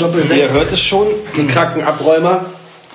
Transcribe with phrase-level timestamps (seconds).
[0.00, 2.46] Ihr hört es schon, die kranken Abräumer.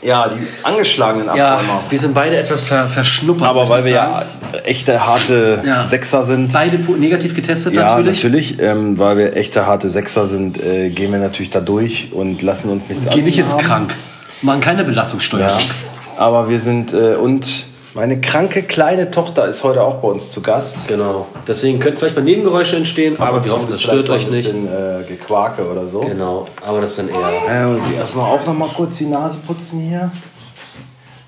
[0.04, 1.80] Ja, die angeschlagenen Ja, Abräumer.
[1.90, 3.48] wir sind beide etwas ver verschnuppert.
[3.48, 4.14] Aber weil wir sagen.
[4.54, 5.84] ja echte harte Ja.
[5.86, 6.52] Sechser sind.
[6.52, 8.24] beide negativ getestet Ja, natürlich.
[8.24, 8.60] natürlich.
[8.60, 12.70] ähm, weil wir echte harte Sechser sind, äh, gehen wir natürlich da durch und lassen
[12.72, 13.94] uns nichts Geh nicht jetzt krank.
[14.42, 15.48] Machen keine Belastungssteuerung.
[15.48, 17.46] Ja, aber wir sind äh, und
[17.94, 20.88] meine kranke kleine Tochter ist heute auch bei uns zu Gast.
[20.88, 21.28] Genau.
[21.48, 24.48] Deswegen könnten vielleicht mal Nebengeräusche entstehen, aber wir hoffen, das stört euch nicht.
[24.50, 26.02] Ein bisschen äh, Gequake oder so.
[26.02, 27.32] Genau, aber das ist dann eher.
[27.48, 30.12] Ja, muss ich erstmal auch noch mal kurz die Nase putzen hier.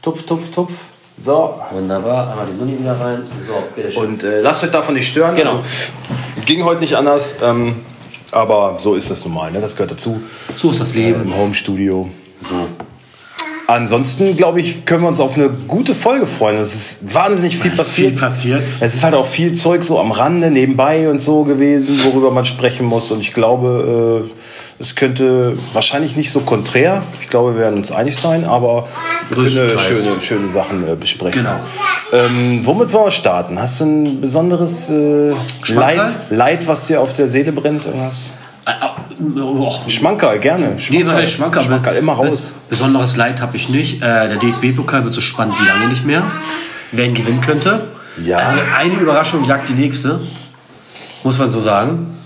[0.02, 0.72] Tupf, tupf, tupf.
[1.18, 1.56] So.
[1.72, 3.24] Wunderbar, einmal die Nunni wieder rein.
[3.46, 4.04] So, bitteschön.
[4.04, 5.36] Und äh, lasst euch davon nicht stören.
[5.36, 5.58] Genau.
[5.58, 7.38] Also, ging heute nicht anders.
[7.44, 7.76] Ähm,
[8.32, 9.52] aber so ist das normal.
[9.52, 9.62] Ne?
[9.62, 10.22] Das gehört dazu.
[10.58, 11.22] So ist das Äh, Leben.
[11.24, 12.10] Im Homestudio.
[12.40, 12.56] So.
[13.68, 16.58] Ansonsten, glaube ich, können wir uns auf eine gute Folge freuen.
[16.58, 18.12] Es ist wahnsinnig viel passiert.
[18.12, 18.62] viel passiert.
[18.82, 22.44] Es ist halt auch viel Zeug so am Rande, nebenbei und so gewesen, worüber man
[22.44, 23.10] sprechen muss.
[23.12, 24.34] Und ich glaube, äh,
[24.80, 27.04] es könnte wahrscheinlich nicht so konträr.
[27.22, 28.88] Ich glaube, wir werden uns einig sein, aber
[29.30, 31.44] wir können schöne, schöne Sachen äh, besprechen.
[31.44, 31.60] Genau.
[32.12, 33.60] Ähm, womit wollen wir starten?
[33.60, 35.34] Hast du ein besonderes äh?
[35.68, 37.86] Leid, Leid, was dir auf der Seele brennt?
[37.86, 38.34] Irgendwas?
[39.42, 40.76] Oh, Schmankerl, gerne.
[40.90, 41.64] Nee, was heißt Schmankerl?
[41.64, 42.56] Schmankerl, immer raus.
[42.68, 43.98] Bes- Besonderes Leid habe ich nicht.
[44.02, 46.24] Äh, der DFB-Pokal wird so spannend wie lange nicht mehr.
[46.92, 47.86] Wer ihn gewinnen könnte.
[48.24, 48.38] Ja.
[48.38, 50.20] Also eine Überraschung jagt die nächste.
[51.24, 52.18] Muss man so sagen.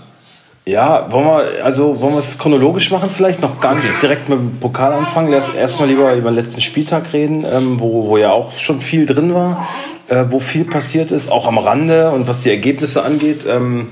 [0.66, 3.40] Ja, wollen wir, also wollen wir es chronologisch machen vielleicht?
[3.40, 5.30] Noch gar nicht direkt mit dem Pokal anfangen.
[5.32, 9.06] Lass erstmal lieber über den letzten Spieltag reden, ähm, wo, wo ja auch schon viel
[9.06, 9.66] drin war,
[10.08, 13.46] äh, wo viel passiert ist, auch am Rande und was die Ergebnisse angeht.
[13.48, 13.88] Ähm,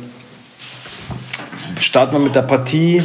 [1.79, 3.03] starten wir mit der Partie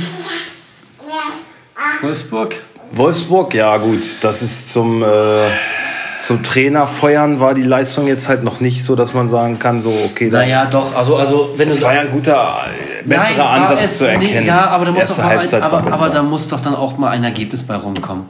[2.01, 2.55] Wolfsburg.
[2.91, 3.53] Wolfsburg.
[3.53, 5.07] Ja gut, das ist zum, äh,
[6.19, 9.79] zum Trainer feuern war die Leistung jetzt halt noch nicht so, dass man sagen kann,
[9.79, 10.95] so okay, da, Naja, doch.
[10.95, 12.65] Also, also wenn es war ja ein guter,
[13.05, 14.33] besserer Nein, Ansatz zu erkennen.
[14.35, 16.97] Nicht, ja, aber da muss doch mal ein, aber, aber da muss doch dann auch
[16.97, 18.25] mal ein Ergebnis bei rumkommen.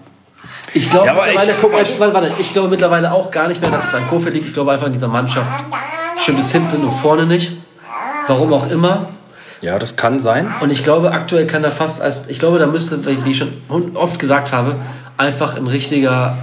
[0.74, 1.78] Ich glaube Ja, mittlerweile, ich- guck mal.
[1.80, 4.48] also, warte, warte, ich glaube mittlerweile auch gar nicht mehr, dass es an Kofeld liegt.
[4.48, 5.52] Ich glaube einfach in dieser Mannschaft
[6.22, 7.54] stimmt es hinten und vorne nicht.
[8.28, 9.10] Warum auch immer.
[9.62, 10.54] Ja, das kann sein.
[10.62, 13.54] Und ich glaube, aktuell kann er fast als, ich glaube, da müsste, wie ich schon
[13.96, 14.76] oft gesagt habe,
[15.18, 16.38] einfach ein richtiger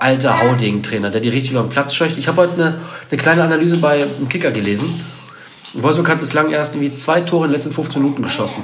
[0.00, 2.18] alter Hauding-Trainer, der die richtig über den Platz scheucht.
[2.18, 2.74] Ich habe heute eine,
[3.10, 4.88] eine kleine Analyse bei dem Kicker gelesen.
[5.74, 8.62] Wolfsburg hat bislang erst irgendwie zwei Tore in den letzten 15 Minuten geschossen.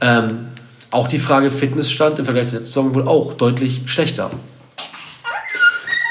[0.00, 0.46] Ähm,
[0.90, 4.30] auch die Frage Fitnessstand im Vergleich zur letzten Saison wohl auch deutlich schlechter.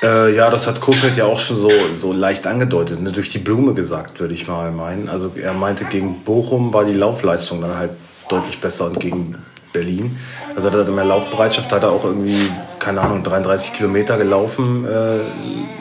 [0.01, 3.11] Äh, ja, das hat Kofeld ja auch schon so, so leicht angedeutet, ne?
[3.11, 5.09] durch die Blume gesagt, würde ich mal meinen.
[5.09, 7.91] Also er meinte, gegen Bochum war die Laufleistung dann halt
[8.29, 9.35] deutlich besser und gegen
[9.73, 10.17] Berlin.
[10.55, 12.49] Also er mehr Laufbereitschaft, hat er auch irgendwie,
[12.79, 15.19] keine Ahnung, 33 Kilometer gelaufen, äh,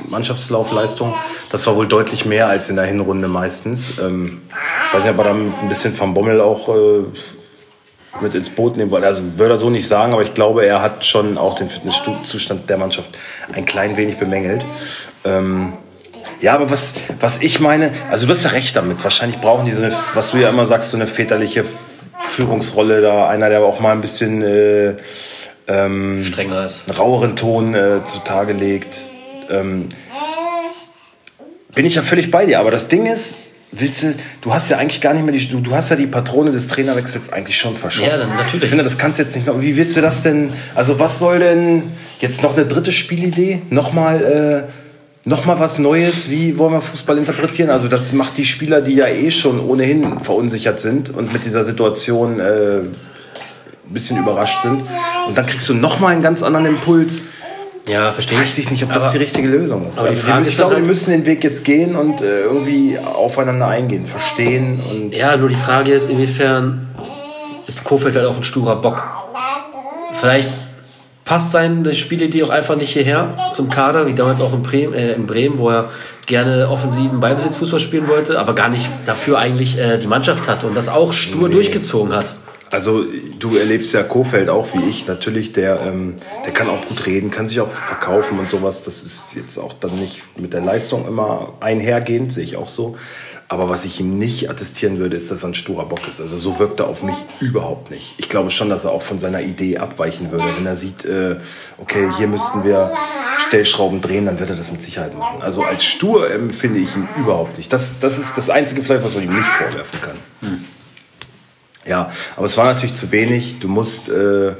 [0.08, 1.14] Mannschaftslaufleistung.
[1.50, 3.98] Das war wohl deutlich mehr als in der Hinrunde meistens.
[3.98, 4.42] Ähm,
[4.88, 7.04] ich weiß nicht, ob er da ein bisschen vom Bommel auch äh,
[8.20, 9.06] mit ins Boot nehmen wollte.
[9.06, 12.68] Also würde er so nicht sagen, aber ich glaube, er hat schon auch den Fitnesszustand
[12.68, 13.16] der Mannschaft
[13.52, 14.64] ein klein wenig bemängelt.
[15.24, 15.74] Ähm,
[16.40, 19.02] ja, aber was, was ich meine, also du hast ja recht damit.
[19.02, 21.64] Wahrscheinlich brauchen die so eine, was du ja immer sagst, so eine väterliche
[22.28, 23.28] Führungsrolle da.
[23.28, 24.96] Einer, der auch mal ein bisschen äh,
[25.66, 26.88] ähm, Strenger ist.
[26.88, 29.02] einen raueren Ton äh, zutage legt.
[29.50, 29.88] Ähm,
[31.74, 32.60] bin ich ja völlig bei dir.
[32.60, 33.36] Aber das Ding ist,
[33.72, 36.06] willst du, du hast ja eigentlich gar nicht mehr die, du, du hast ja die
[36.06, 38.10] Patrone des Trainerwechsels eigentlich schon verschossen.
[38.10, 38.64] Ja, dann natürlich.
[38.64, 39.60] Ich finde, das kannst du jetzt nicht noch.
[39.60, 40.52] Wie willst du das denn?
[40.74, 41.82] Also was soll denn
[42.20, 43.62] jetzt noch eine dritte Spielidee?
[43.70, 44.68] Nochmal,
[45.26, 46.30] äh, noch mal was Neues?
[46.30, 47.70] Wie wollen wir Fußball interpretieren?
[47.70, 51.64] Also das macht die Spieler, die ja eh schon ohnehin verunsichert sind und mit dieser
[51.64, 52.94] Situation äh, ein
[53.94, 54.82] bisschen überrascht sind.
[55.26, 57.24] Und dann kriegst du noch mal einen ganz anderen Impuls.
[57.88, 59.98] Ja, verstehe Weiß ich nicht, ob das die richtige Lösung ist.
[59.98, 61.96] aber die Also Frage ich ist glaube, dann wir halt- müssen den Weg jetzt gehen
[61.96, 66.86] und äh, irgendwie aufeinander eingehen, verstehen und Ja, nur die Frage ist, inwiefern
[67.66, 69.06] ist Kofeld halt auch ein sturer Bock.
[70.12, 70.50] Vielleicht
[71.24, 75.12] passt seine Spielidee auch einfach nicht hierher zum Kader, wie damals auch in Bremen, äh,
[75.12, 75.88] in Bremen wo er
[76.26, 80.74] gerne offensiven Ballbesitzfußball spielen wollte, aber gar nicht dafür eigentlich äh, die Mannschaft hatte und
[80.76, 82.34] das auch stur durchgezogen hat.
[82.70, 83.04] Also
[83.38, 85.06] du erlebst ja Kofeld auch wie ich.
[85.06, 88.84] Natürlich, der, ähm, der kann auch gut reden, kann sich auch verkaufen und sowas.
[88.84, 92.96] Das ist jetzt auch dann nicht mit der Leistung immer einhergehend, sehe ich auch so.
[93.50, 96.20] Aber was ich ihm nicht attestieren würde, ist, dass er ein sturer Bock ist.
[96.20, 98.14] Also so wirkt er auf mich überhaupt nicht.
[98.18, 100.54] Ich glaube schon, dass er auch von seiner Idee abweichen würde.
[100.54, 101.36] Wenn er sieht, äh,
[101.78, 102.92] okay, hier müssten wir
[103.46, 105.40] Stellschrauben drehen, dann wird er das mit Sicherheit machen.
[105.40, 107.72] Also als stur empfinde ich ihn überhaupt nicht.
[107.72, 110.16] Das, das ist das einzige vielleicht, was man ihm nicht vorwerfen kann.
[110.40, 110.64] Hm.
[111.88, 113.58] Ja, aber es war natürlich zu wenig.
[113.60, 114.52] Du musst, äh,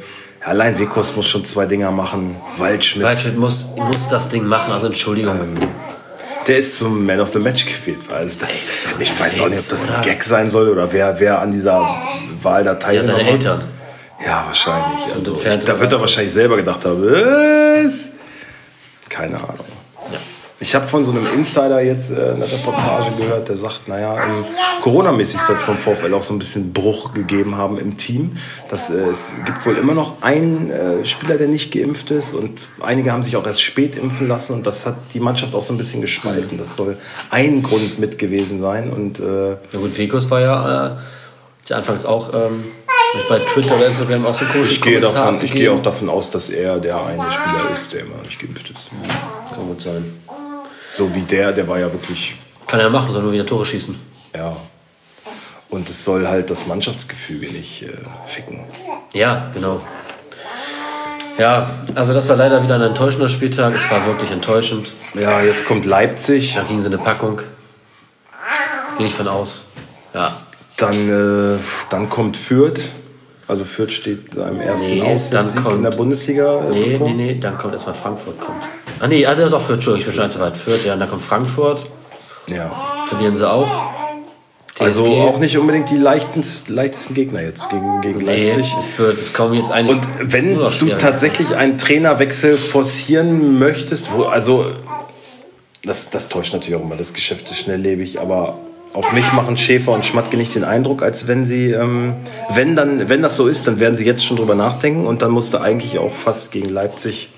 [0.42, 2.36] allein Wekos muss schon zwei Dinger machen.
[2.56, 3.04] Waldschmidt.
[3.04, 5.38] Waldschmidt muss, muss das Ding machen, also Entschuldigung.
[5.38, 5.56] Ähm,
[6.46, 8.00] der ist zum Man of the Match gewählt.
[8.10, 10.90] Also das, Ey, das ich weiß auch nicht, ob das ein Gag sein soll oder
[10.90, 12.02] wer, wer an dieser
[12.42, 13.64] Wahl da teilgenommen Ja, seine Eltern.
[14.24, 15.14] Ja, wahrscheinlich.
[15.14, 18.08] Also, ich, da wird er wahrscheinlich selber gedacht haben, was?
[19.10, 19.77] Keine Ahnung.
[20.60, 24.18] Ich habe von so einem Insider jetzt äh, eine Reportage gehört, der sagt, naja,
[24.82, 28.32] Corona-mäßig soll es beim VfL auch so ein bisschen Bruch gegeben haben im Team.
[28.68, 32.58] Das, äh, es gibt wohl immer noch einen äh, Spieler, der nicht geimpft ist und
[32.82, 35.72] einige haben sich auch erst spät impfen lassen und das hat die Mannschaft auch so
[35.72, 36.58] ein bisschen gespalten.
[36.58, 36.96] Das soll
[37.30, 38.90] ein Grund mit gewesen sein.
[38.90, 40.98] Und, äh, ja gut, Vekus war ja
[41.68, 42.34] äh, anfangs auch...
[42.34, 42.64] Ähm
[43.30, 46.30] bei Twitter oder Instagram auch so komische ich gehe, davon, ich gehe auch davon aus,
[46.30, 48.90] dass er der eine Spieler ist, der immer nicht geimpft ist.
[49.54, 50.04] Kann gut sein.
[50.90, 52.36] So wie der, der war ja wirklich.
[52.66, 53.98] Kann er machen, soll nur wieder Tore schießen.
[54.34, 54.56] Ja.
[55.70, 57.88] Und es soll halt das Mannschaftsgefüge nicht äh,
[58.24, 58.64] ficken.
[59.12, 59.80] Ja, genau.
[61.38, 63.74] Ja, also das war leider wieder ein enttäuschender Spieltag.
[63.74, 64.92] Es war wirklich enttäuschend.
[65.14, 66.54] Ja, jetzt kommt Leipzig.
[66.56, 67.40] Da ging sie eine Packung.
[68.96, 69.62] Gehe ich von aus.
[70.12, 70.36] Ja.
[70.76, 71.58] Dann, äh,
[71.90, 72.88] dann kommt Fürth.
[73.46, 76.64] Also Fürth steht seinem ersten nee, Auswärtssieg in der Bundesliga.
[76.64, 77.08] Äh, nee, bevor.
[77.08, 78.40] nee, nee, dann kommt erstmal Frankfurt.
[78.40, 78.62] Kommt.
[79.00, 80.56] Ah nee, ah, doch Fürth, Entschuldigung, ich bin schon zu weit.
[80.56, 81.86] Fürth, ja, und dann kommt Frankfurt.
[82.50, 83.04] Ja.
[83.08, 83.68] Verlieren sie auch.
[84.74, 84.84] TSG.
[84.84, 88.72] Also auch nicht unbedingt die leichtesten, leichtesten Gegner jetzt gegen, gegen nee, Leipzig.
[88.78, 89.96] Es wird, es kommen jetzt eigentlich.
[89.96, 94.70] Und wenn du tatsächlich einen Trainerwechsel forcieren möchtest, wo, also
[95.82, 98.58] das, das täuscht natürlich auch immer, das Geschäft ist schnelllebig, aber
[98.94, 102.14] auf mich machen Schäfer und Schmatke nicht den Eindruck, als wenn sie, ähm,
[102.54, 105.30] wenn dann, wenn das so ist, dann werden sie jetzt schon drüber nachdenken und dann
[105.30, 107.30] musste eigentlich auch fast gegen Leipzig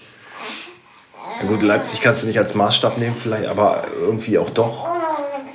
[1.41, 4.89] ja gut, Leipzig kannst du nicht als Maßstab nehmen vielleicht, aber irgendwie auch doch.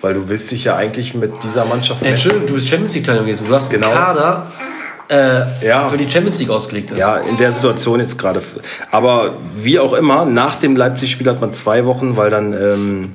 [0.02, 2.14] Weil du willst dich ja eigentlich mit dieser Mannschaft messen.
[2.14, 3.48] Entschuldigung, du bist Champions League Teilnehmer gewesen.
[3.48, 3.88] Du hast genau.
[3.88, 4.52] einen Kader,
[5.10, 5.88] äh, ja.
[5.88, 6.98] für die Champions League ausgelegt ist.
[6.98, 8.42] Ja, in der Situation jetzt gerade.
[8.92, 13.14] Aber wie auch immer, nach dem Leipzig-Spiel hat man zwei Wochen, weil dann ähm,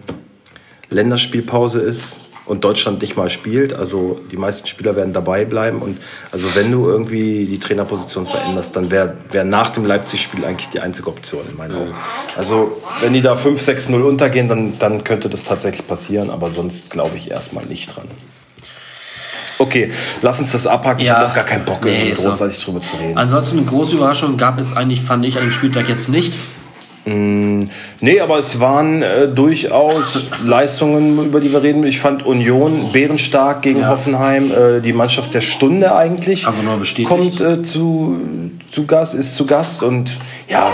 [0.89, 3.73] Länderspielpause ist und Deutschland nicht mal spielt.
[3.73, 5.81] Also die meisten Spieler werden dabei bleiben.
[5.81, 5.99] Und
[6.33, 10.81] also wenn du irgendwie die Trainerposition veränderst, dann wäre wär nach dem Leipzig-Spiel eigentlich die
[10.81, 11.95] einzige Option in meinen Augen.
[12.37, 16.29] Also wenn die da 5-6-0 untergehen, dann, dann könnte das tatsächlich passieren.
[16.29, 18.09] Aber sonst glaube ich erstmal nicht dran.
[19.59, 19.93] Okay,
[20.23, 21.05] lass uns das abhaken.
[21.05, 22.73] Ja, ich habe auch gar keinen Bock, nee, großartig so.
[22.73, 23.17] drüber zu reden.
[23.17, 26.35] Ansonsten eine große Überraschung gab es eigentlich, fand ich, an dem Spieltag jetzt nicht.
[27.11, 27.61] Mm,
[28.01, 31.85] nee, aber es waren äh, durchaus Leistungen, über die wir reden.
[31.85, 33.89] Ich fand Union bärenstark gegen ja.
[33.89, 34.51] Hoffenheim.
[34.51, 36.47] Äh, die Mannschaft der Stunde eigentlich.
[36.47, 37.09] Also nur bestätigt.
[37.09, 38.21] Kommt äh, zu,
[38.71, 39.83] zu Gast, ist zu Gast.
[39.83, 40.19] Und
[40.49, 40.71] ja,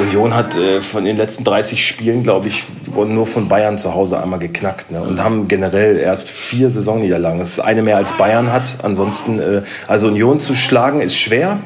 [0.00, 3.94] Union hat äh, von den letzten 30 Spielen, glaube ich, wurden nur von Bayern zu
[3.94, 4.90] Hause einmal geknackt.
[4.90, 5.00] Ne?
[5.00, 5.24] Und mhm.
[5.24, 7.38] haben generell erst vier Saisonniederlagen.
[7.38, 8.78] Das ist eine mehr als Bayern hat.
[8.82, 11.58] Ansonsten, äh, also Union zu schlagen ist schwer.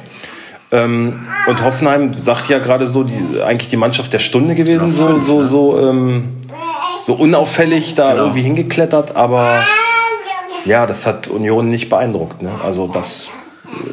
[0.72, 5.18] Ähm, und Hoffenheim sagt ja gerade so, die, eigentlich die Mannschaft der Stunde gewesen, so,
[5.18, 6.40] so, so, ähm,
[7.00, 8.22] so unauffällig da genau.
[8.22, 9.62] irgendwie hingeklettert, aber
[10.64, 12.40] ja, das hat Union nicht beeindruckt.
[12.42, 12.50] Ne?
[12.64, 13.28] Also das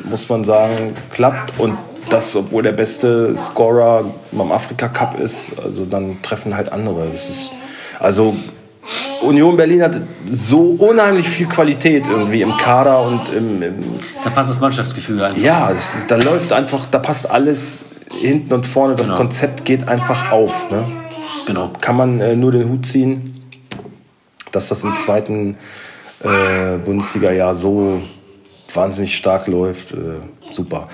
[0.09, 1.77] muss man sagen, klappt und
[2.09, 7.07] das, obwohl der beste Scorer beim Afrika Cup ist, also dann treffen halt andere.
[7.11, 7.51] Das ist,
[7.99, 8.35] also
[9.21, 13.61] Union Berlin hat so unheimlich viel Qualität irgendwie im Kader und im.
[13.61, 13.73] im
[14.23, 15.41] da passt das Mannschaftsgefühl einfach.
[15.41, 17.85] Ja, ist, da läuft einfach, da passt alles
[18.19, 18.95] hinten und vorne.
[18.95, 19.19] Das genau.
[19.19, 20.71] Konzept geht einfach auf.
[20.71, 20.83] Ne?
[21.45, 21.71] Genau.
[21.81, 23.43] Kann man äh, nur den Hut ziehen,
[24.51, 25.57] dass das im zweiten
[26.23, 28.01] äh, Bundesliga-Jahr so
[28.73, 29.93] wahnsinnig stark läuft.
[29.93, 29.97] Äh,
[30.51, 30.87] super.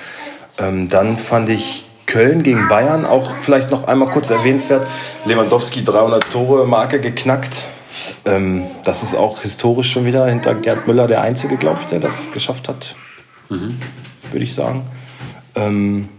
[0.58, 4.88] Ähm, dann fand ich Köln gegen Bayern auch vielleicht noch einmal kurz erwähnenswert.
[5.26, 7.66] Lewandowski 300 Tore Marke geknackt.
[8.26, 12.00] Ähm, das ist auch historisch schon wieder hinter Gerd Müller der Einzige, glaube ich, der
[12.00, 12.96] das geschafft hat.
[13.50, 13.78] Mhm.
[14.32, 14.84] Würde ich sagen.
[15.56, 16.10] Ähm,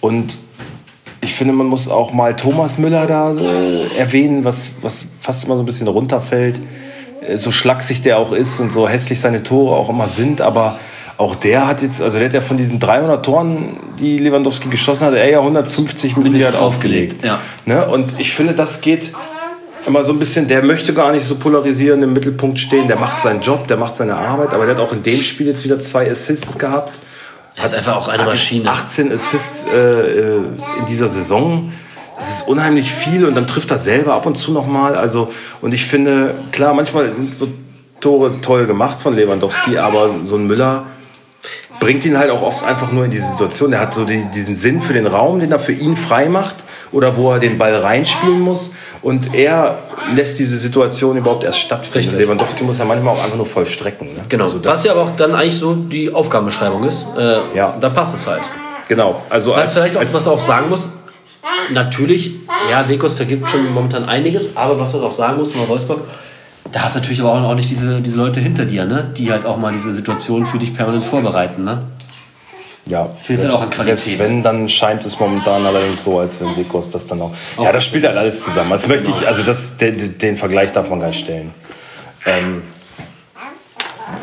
[0.00, 0.36] und
[1.20, 5.56] ich finde, man muss auch mal Thomas Müller da äh, erwähnen, was, was fast immer
[5.56, 6.60] so ein bisschen runterfällt.
[7.26, 10.78] Äh, so schlaksig der auch ist und so hässlich seine Tore auch immer sind, aber
[11.16, 15.06] auch der hat jetzt, also der hat ja von diesen 300 Toren, die Lewandowski geschossen
[15.06, 17.24] hat, er ja 150 mit Sicherheit aufgelegt.
[17.24, 17.38] Ja.
[17.66, 17.86] Ne?
[17.86, 19.12] Und ich finde, das geht
[19.86, 22.88] immer so ein bisschen, der möchte gar nicht so polarisierend im Mittelpunkt stehen.
[22.88, 25.46] Der macht seinen Job, der macht seine Arbeit, aber der hat auch in dem Spiel
[25.46, 27.00] jetzt wieder zwei Assists gehabt.
[27.56, 28.70] Er ist einfach auch eine Maschine.
[28.70, 30.36] 18 Assists äh, äh,
[30.80, 31.72] in dieser Saison.
[32.16, 34.96] Das ist unheimlich viel und dann trifft er selber ab und zu nochmal.
[34.96, 37.48] Also, und ich finde, klar, manchmal sind so
[38.00, 40.86] Tore toll gemacht von Lewandowski, aber so ein Müller
[41.84, 43.72] bringt ihn halt auch oft einfach nur in diese Situation.
[43.74, 46.56] Er hat so die, diesen Sinn für den Raum, den er für ihn frei macht
[46.92, 48.72] oder wo er den Ball reinspielen muss.
[49.02, 49.78] Und er
[50.16, 52.08] lässt diese Situation überhaupt erst stattfinden.
[52.08, 52.18] Richtig.
[52.20, 54.14] Lewandowski muss ja manchmal auch einfach nur vollstrecken.
[54.14, 54.24] Ne?
[54.30, 54.44] Genau.
[54.44, 57.06] Also das, Was ja aber auch dann eigentlich so die Aufgabenbeschreibung ist.
[57.18, 57.76] Äh, Ja.
[57.78, 58.42] Da passt es halt.
[58.88, 59.20] genau.
[59.28, 60.92] Also Was als, vielleicht auch, als, was auch sagen muss,
[61.72, 62.32] natürlich,
[62.70, 66.00] ja, Wekos vergibt schon momentan einiges, aber was man auch sagen muss, mal Wolfsburg,
[66.74, 69.08] da hast du natürlich aber auch nicht diese, diese Leute hinter dir, ne?
[69.16, 71.62] die halt auch mal diese Situation für dich permanent vorbereiten.
[71.62, 71.84] Ne?
[72.86, 74.00] Ja, Fehlt halt auch an Qualität.
[74.00, 77.30] Selbst wenn, dann scheint es momentan allerdings so, als wenn Vikos das dann auch.
[77.62, 78.70] Ja, das spielt halt alles zusammen.
[78.70, 81.54] Das möchte ich, also das, den, den Vergleich darf man gar nicht stellen.
[82.26, 82.62] Ähm,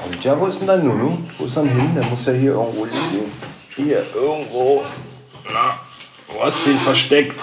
[0.07, 1.19] und ja, wo ist denn dein Nunu?
[1.37, 1.95] Wo ist er denn hin?
[1.95, 3.31] Der muss ja hier irgendwo liegen.
[3.77, 4.83] Hier irgendwo.
[5.45, 5.79] Na,
[6.27, 7.39] wo hast du ihn versteckt?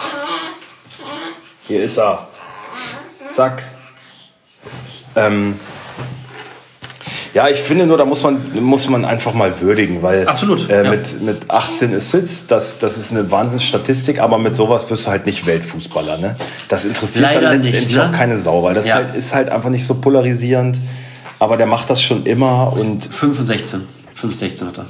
[1.66, 2.28] Hier ist er.
[3.30, 3.62] Zack.
[5.16, 5.56] Ähm,
[7.34, 10.84] ja, ich finde nur, da muss man, muss man einfach mal würdigen, weil Absolut, äh,
[10.84, 10.90] ja.
[10.90, 15.26] mit, mit 18 Assists, das, das ist eine Wahnsinnsstatistik, aber mit sowas wirst du halt
[15.26, 16.16] nicht Weltfußballer.
[16.18, 16.36] Ne?
[16.68, 18.06] Das interessiert Leider dann nicht, letztendlich ne?
[18.08, 18.96] auch keine Sau, weil das Ja.
[18.96, 20.78] halt, ist halt einfach nicht so polarisierend.
[21.38, 23.86] Aber der macht das schon immer und 5 und 16.
[24.14, 24.86] 5, 16 hat er.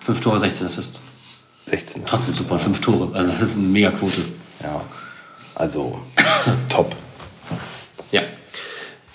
[0.00, 1.00] 5 Tore, 16 Assist.
[1.66, 2.02] 16.
[2.04, 3.08] Trotzdem super, 5 Tore.
[3.14, 4.22] Also das ist eine Megaquote.
[4.62, 4.82] Ja,
[5.54, 6.00] also
[6.68, 6.94] top.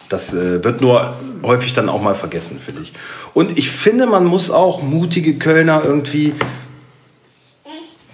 [0.10, 2.94] Das äh, wird nur häufig dann auch mal vergessen, finde ich.
[3.34, 6.34] Und ich finde, man muss auch mutige Kölner irgendwie.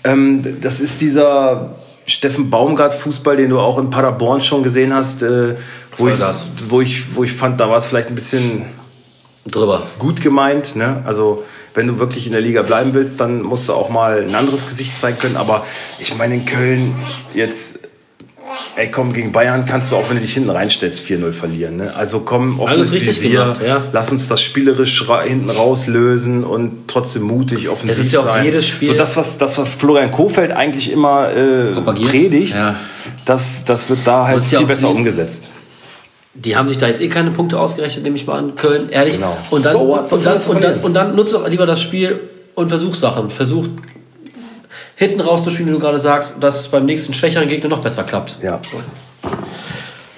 [0.03, 5.55] Ähm, das ist dieser Steffen Baumgart-Fußball, den du auch in Paderborn schon gesehen hast, äh,
[5.98, 6.19] wo, ich,
[6.67, 8.63] wo, ich, wo ich fand, da war es vielleicht ein bisschen
[9.46, 9.84] Drüber.
[10.00, 10.75] gut gemeint.
[10.75, 11.03] Ne?
[11.05, 11.43] Also,
[11.74, 14.65] wenn du wirklich in der Liga bleiben willst, dann musst du auch mal ein anderes
[14.65, 15.38] Gesicht zeigen können.
[15.38, 15.65] Aber
[16.00, 16.96] ich meine, in Köln
[17.34, 17.79] jetzt.
[18.79, 21.75] Ey, komm, gegen Bayern kannst du auch, wenn du dich hinten reinstellst, 4-0 verlieren.
[21.75, 21.93] Ne?
[21.93, 23.81] Also komm, offenes richtig Visier, gemacht, ja.
[23.91, 28.25] lass uns das spielerisch ra hinten rauslösen und trotzdem mutig, offensiv Es ist ja auch
[28.27, 28.45] sein.
[28.45, 31.74] jedes Spiel- So das, was, das, was Florian Kofeld eigentlich immer äh,
[32.07, 32.77] predigt, Ja.
[33.25, 34.95] das, das wird da halt viel besser sehen.
[34.95, 35.50] umgesetzt.
[36.36, 39.15] Die haben sich da jetzt eh keine Punkte ausgerechnet, nehme ich mal an, Köln, ehrlich.
[39.15, 39.36] Genau.
[39.50, 42.21] Und, dann, So und, dann, und, dann, und dann nutze doch lieber das Spiel
[42.55, 43.29] und versuch Sachen.
[43.29, 43.67] Versuch
[45.00, 48.36] hinten rauszuspielen, wie du gerade sagst, dass es beim nächsten schwächeren Gegner noch besser klappt.
[48.44, 48.60] Ja.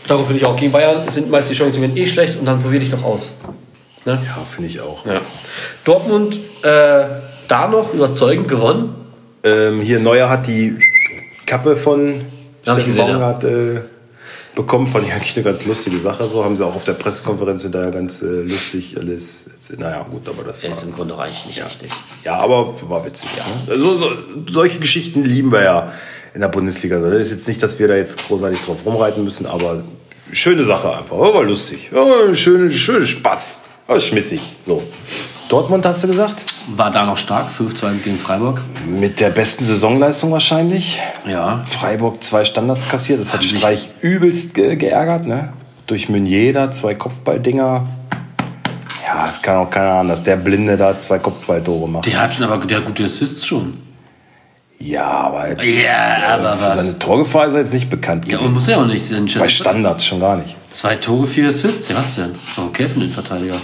[0.07, 2.79] Darum finde ich auch, gegen Bayern sind meist die Chancen eh schlecht und dann probier
[2.79, 3.33] dich doch aus.
[4.05, 4.13] Ne?
[4.13, 5.05] Ja, finde ich auch.
[5.05, 5.21] Ja.
[5.85, 7.03] Dortmund äh,
[7.47, 8.95] da noch überzeugend gewonnen.
[9.43, 10.79] Ähm, hier Neuer hat die
[11.45, 12.21] Kappe von
[12.65, 13.19] Hab ich Steffen gesehen, ja.
[13.19, 13.81] Baumgart äh,
[14.55, 14.85] bekommen.
[14.87, 16.25] Fand ich eigentlich eine ganz lustige Sache.
[16.25, 19.49] So haben sie auch auf der Pressekonferenz hinterher ganz äh, lustig alles.
[19.77, 20.71] Naja, gut, aber das war.
[20.71, 21.65] ist im Grunde auch eigentlich nicht Ja.
[21.65, 21.91] wichtig.
[22.23, 23.29] Ja, aber war witzig.
[23.37, 23.45] Ja.
[23.71, 24.09] Also, so,
[24.49, 25.91] solche Geschichten lieben wir ja
[26.33, 26.97] in der Bundesliga.
[26.97, 29.83] Also, Das ist jetzt nicht, dass wir da jetzt großartig drauf rumreiten müssen, aber
[30.31, 31.17] schöne Sache einfach.
[31.17, 31.89] War lustig.
[31.93, 33.61] Ja, schöne, schöne Spaß.
[33.87, 34.41] War schmissig.
[34.65, 34.81] So.
[35.49, 36.45] Dortmund hast du gesagt?
[36.67, 38.61] War da noch stark, 5-2 gegen Freiburg.
[38.87, 40.99] Mit der besten Saisonleistung wahrscheinlich.
[41.27, 41.65] Ja.
[41.67, 43.19] Freiburg zwei Standards kassiert.
[43.19, 45.51] Das hat Streich übelst ge geärgert, ne?
[45.87, 47.85] Durch Meunier da zwei Kopfballdinger.
[49.05, 50.23] Ja, es kann auch keiner anders.
[50.23, 52.05] Der Blinde da zwei Kopfballtore macht.
[52.05, 53.81] Der hat schon aber der gute Assists schon.
[54.79, 56.77] Ja, aber Ja, aber für was?
[56.85, 58.25] seine Torgefahr ist er jetzt nicht bekannt.
[58.31, 59.11] Ja, und muss ja auch nicht.
[59.37, 60.55] Bei Standards schon gar nicht.
[60.71, 61.89] Zwei Tore, vier Assists.
[61.89, 62.33] Ja, was denn?
[62.35, 63.57] Ist doch okay für den Verteidiger.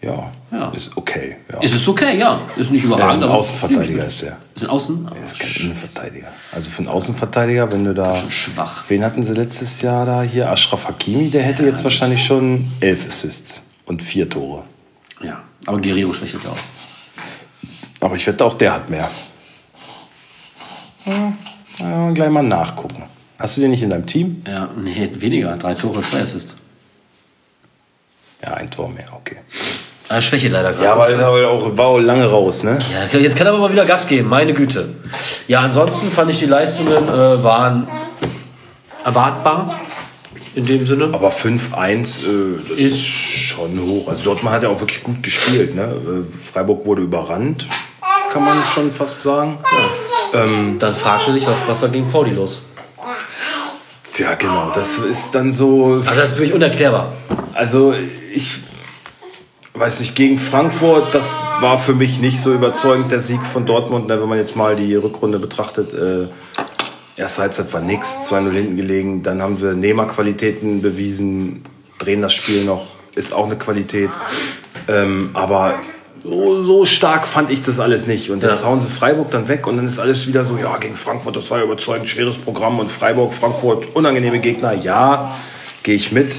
[0.00, 0.70] Ja, Ja.
[0.70, 1.36] ist okay.
[1.52, 1.58] Ja.
[1.62, 2.40] Es ist okay, ja.
[2.56, 3.34] Ist nicht überragend, aber.
[3.34, 4.36] Außenverteidiger ist er.
[4.54, 5.08] Ist ein Außen?
[5.14, 6.26] Er ist kein Innenverteidiger.
[6.52, 8.20] Also für einen Außenverteidiger, wenn du da.
[8.28, 8.82] schwach.
[8.88, 10.50] Wen hatten sie letztes Jahr da hier?
[10.50, 14.64] Ashraf Hakimi, der hätte jetzt wahrscheinlich schon elf Assists und vier Tore.
[15.22, 15.40] Ja.
[15.66, 16.58] Aber Guerrero schwächelt ja auch.
[18.00, 19.08] Aber ich wette, auch der hat mehr.
[21.06, 21.32] Ja,
[21.78, 23.04] ja, gleich mal nachgucken.
[23.42, 24.44] Hast du den nicht in deinem Team?
[24.46, 25.56] Ja, nee, weniger.
[25.56, 26.58] Drei Tore, zwei Assists.
[28.40, 29.38] Ja, ein Tor mehr, okay.
[30.08, 30.84] Ah, Schwäche leider gerade.
[30.84, 32.78] Ja, aber er war auch, war auch lange raus, ne?
[32.92, 34.90] Ja, jetzt kann er aber mal wieder Gas geben, meine Güte.
[35.48, 37.88] Ja, ansonsten fand ich die Leistungen äh, waren
[39.04, 39.80] erwartbar.
[40.54, 41.08] In dem Sinne.
[41.12, 44.06] Aber 5-1, äh, das ist schon hoch.
[44.06, 45.74] Also Dortmund hat ja auch wirklich gut gespielt.
[45.74, 45.82] Ne?
[45.82, 47.66] Äh, Freiburg wurde überrannt,
[48.32, 49.58] kann man schon fast sagen.
[50.32, 52.62] Dann fragst du dich, was, was da gegen Pauli los?
[54.18, 54.72] Ja, genau.
[54.74, 56.02] Das ist dann so.
[56.06, 57.12] Also das ist wirklich unerklärbar.
[57.54, 57.94] Also
[58.34, 58.60] ich
[59.74, 64.08] weiß nicht, gegen Frankfurt, das war für mich nicht so überzeugend, der Sieg von Dortmund,
[64.08, 65.92] wenn man jetzt mal die Rückrunde betrachtet.
[65.94, 66.28] Äh,
[67.14, 69.22] Erste Halbzeit war nix, 2-0 hinten gelegen.
[69.22, 71.62] Dann haben sie Nehmerqualitäten bewiesen,
[71.98, 74.10] drehen das Spiel noch, ist auch eine Qualität.
[74.88, 75.74] Ähm, aber
[76.24, 78.30] so, so stark fand ich das alles nicht.
[78.30, 78.68] Und jetzt Ja.
[78.68, 81.50] hauen sie Freiburg dann weg und dann ist alles wieder so, ja, gegen Frankfurt, das
[81.50, 85.36] war ja überzeugend schweres Programm und Freiburg, Frankfurt, unangenehme Gegner, ja,
[85.82, 86.36] gehe ich mit.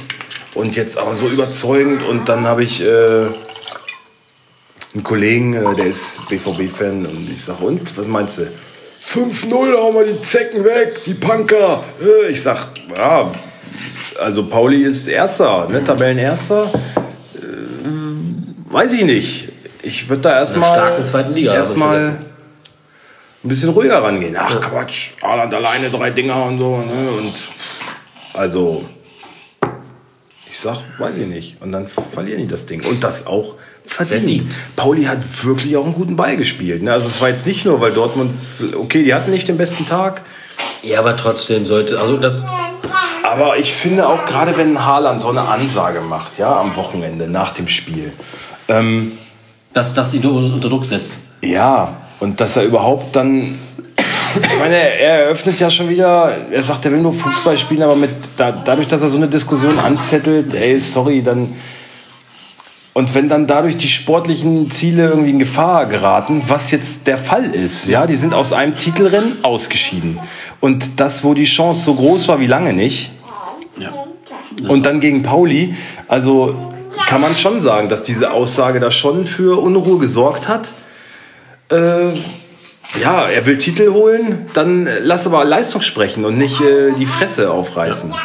[0.55, 2.85] Und jetzt aber so überzeugend und dann habe ich äh,
[4.93, 8.43] einen Kollegen, äh, der ist BVB-Fan und ich sage, und, was meinst du?
[9.05, 11.83] 5-0, hauen wir die Zecken weg, die Punker.
[12.01, 13.29] Äh, Ich sag, ja,
[14.21, 16.71] also Pauli ist Erster, ne, Tabellenerster.
[17.35, 19.49] Äh, weiß ich nicht.
[19.83, 24.35] Ich würde da erstmal aber erstmal ein bisschen ruhiger rangehen.
[24.37, 26.77] Ach Quatsch, Haaland alleine drei Dinger und so.
[26.77, 27.09] Ne?
[27.17, 27.33] Und
[28.33, 28.87] also
[30.49, 31.61] ich sag, weiß ich nicht.
[31.61, 32.85] Und dann verlieren die das Ding.
[32.85, 33.55] Und das auch.
[33.85, 34.49] Verdient.
[34.75, 36.83] Pauli hat wirklich auch einen guten Ball gespielt.
[36.83, 36.93] Ne?
[36.93, 38.31] Also es war jetzt nicht nur, weil Dortmund,
[38.75, 40.21] okay, die hatten nicht den besten Tag.
[40.83, 42.45] Ja, aber trotzdem sollte, also das,
[43.23, 47.53] Aber ich finde auch gerade, wenn Haaland so eine Ansage macht, ja, am Wochenende nach
[47.53, 48.13] dem Spiel.
[48.67, 49.17] Ähm,
[49.73, 51.13] dass das ihn unter Druck setzt.
[51.43, 53.59] Ja, und dass er überhaupt dann.
[54.35, 57.95] Ich meine, er eröffnet ja schon wieder, er sagt, er will nur Fußball spielen, aber
[57.95, 61.53] mit, da, dadurch, dass er so eine Diskussion anzettelt, ey, sorry, dann.
[62.93, 67.45] Und wenn dann dadurch die sportlichen Ziele irgendwie in Gefahr geraten, was jetzt der Fall
[67.45, 70.19] ist, ja, die sind aus einem Titelrennen ausgeschieden.
[70.59, 73.11] Und das, wo die Chance so groß war wie lange nicht,
[74.67, 75.75] und dann gegen Pauli,
[76.07, 76.72] also
[77.13, 80.73] kann man schon sagen, dass diese Aussage da schon für Unruhe gesorgt hat.
[81.69, 82.07] Äh,
[82.99, 87.51] ja, er will Titel holen, dann lass aber Leistung sprechen und nicht äh, die Fresse
[87.51, 88.15] aufreißen.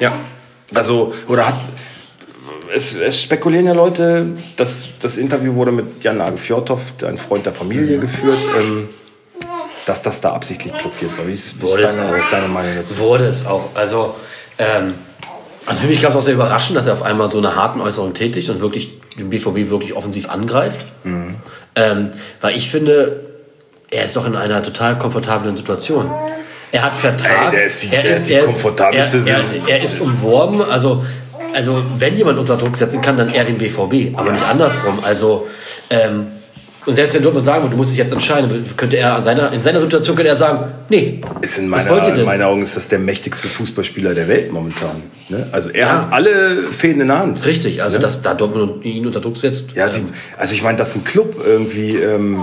[0.00, 0.12] Ja.
[0.74, 1.54] Also, oder hat.
[2.74, 7.46] Es, es spekulieren ja Leute, dass das Interview wurde mit Jan Age Fjordhoff, ein Freund
[7.46, 8.88] der Familie, geführt, ähm,
[9.86, 11.24] dass das da absichtlich platziert war.
[11.24, 12.30] Wie ist, wie Wurde ist, es auch.
[12.32, 12.98] deine Meinung dazu?
[12.98, 13.70] Wurde es auch.
[13.74, 14.16] Also,
[14.58, 14.94] ähm,
[15.70, 17.80] also für mich kam es auch sehr überraschend, dass er auf einmal so eine harten
[17.80, 20.84] Äußerung tätigt und wirklich den BVB wirklich offensiv angreift.
[21.76, 22.10] Ähm,
[22.40, 23.20] weil ich finde,
[23.90, 26.10] er ist doch in einer total komfortablen Situation.
[26.72, 27.52] Er hat Vertrag.
[27.52, 29.36] Ey, der ist die- er der ist die komfortabelste er,
[29.68, 30.62] er, er ist umworben.
[30.62, 31.04] Also,
[31.54, 34.98] also wenn jemand unter Druck setzen kann, dann er den BVB, aber nicht andersrum.
[35.04, 35.46] Also
[35.90, 36.26] ähm,
[36.86, 39.60] und selbst wenn Dortmund sagen würde, du musst dich jetzt entscheiden, könnte er seiner, in
[39.62, 42.26] seiner Situation könnte er sagen, nee, Ist in was wollt meiner, ihr in denn?
[42.26, 45.02] meinen Augen ist das der mächtigste Fußballspieler der Welt momentan.
[45.28, 45.46] Ne?
[45.52, 45.92] Also er Ja.
[46.02, 47.44] hat alle Fäden in der Hand.
[47.44, 48.02] Richtig, also Ja.
[48.02, 49.72] dass da Dortmund ihn unter Druck setzt.
[49.74, 49.88] Ja,
[50.38, 52.42] also ich meine, dass ein Club irgendwie ähm,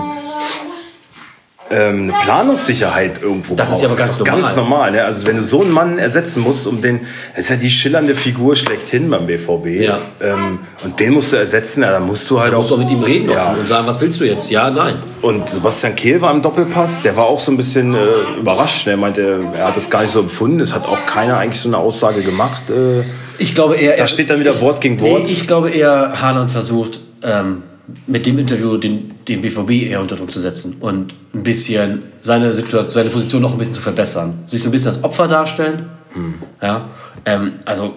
[1.69, 4.91] ähm, eine Planungssicherheit irgendwo Das ist braucht, ja aber ganz doch ganz normal.
[4.91, 4.91] normal.
[4.93, 5.03] Ne?
[5.05, 7.01] Also wenn du so einen Mann ersetzen musst, um den,
[7.35, 9.81] das ist ja die schillernde Figur schlechthin beim BVB.
[9.81, 9.99] Ja.
[10.21, 12.79] Ähm, und den musst du ersetzen, ja, dann musst du halt Da musst du auch
[12.79, 13.47] mit ihm reden Ja.
[13.47, 14.49] offen und sagen, was willst du jetzt?
[14.49, 14.95] Ja, nein.
[15.21, 17.99] Und Sebastian Kehl war im Doppelpass, der war auch so ein bisschen äh,
[18.39, 18.85] überrascht.
[18.85, 18.93] ne?
[18.93, 20.59] Er meinte, er hat das gar nicht so empfunden.
[20.61, 22.69] Es hat auch keiner eigentlich so eine Aussage gemacht.
[22.69, 23.03] Äh,
[23.39, 23.97] Ich glaube eher.
[23.97, 25.23] Da steht dann wieder ich, Wort gegen Wort.
[25.23, 27.63] Nee, ich glaube eher, Haaland versucht, ähm,
[28.05, 32.53] mit dem Interview den, den BVB eher unter Druck zu setzen und ein bisschen seine,
[32.53, 34.39] Situation, seine Position noch ein bisschen zu verbessern.
[34.45, 35.89] Sich so ein bisschen als Opfer darstellen.
[36.13, 36.35] Hm.
[36.61, 36.89] Ja.
[37.25, 37.95] Ähm, also,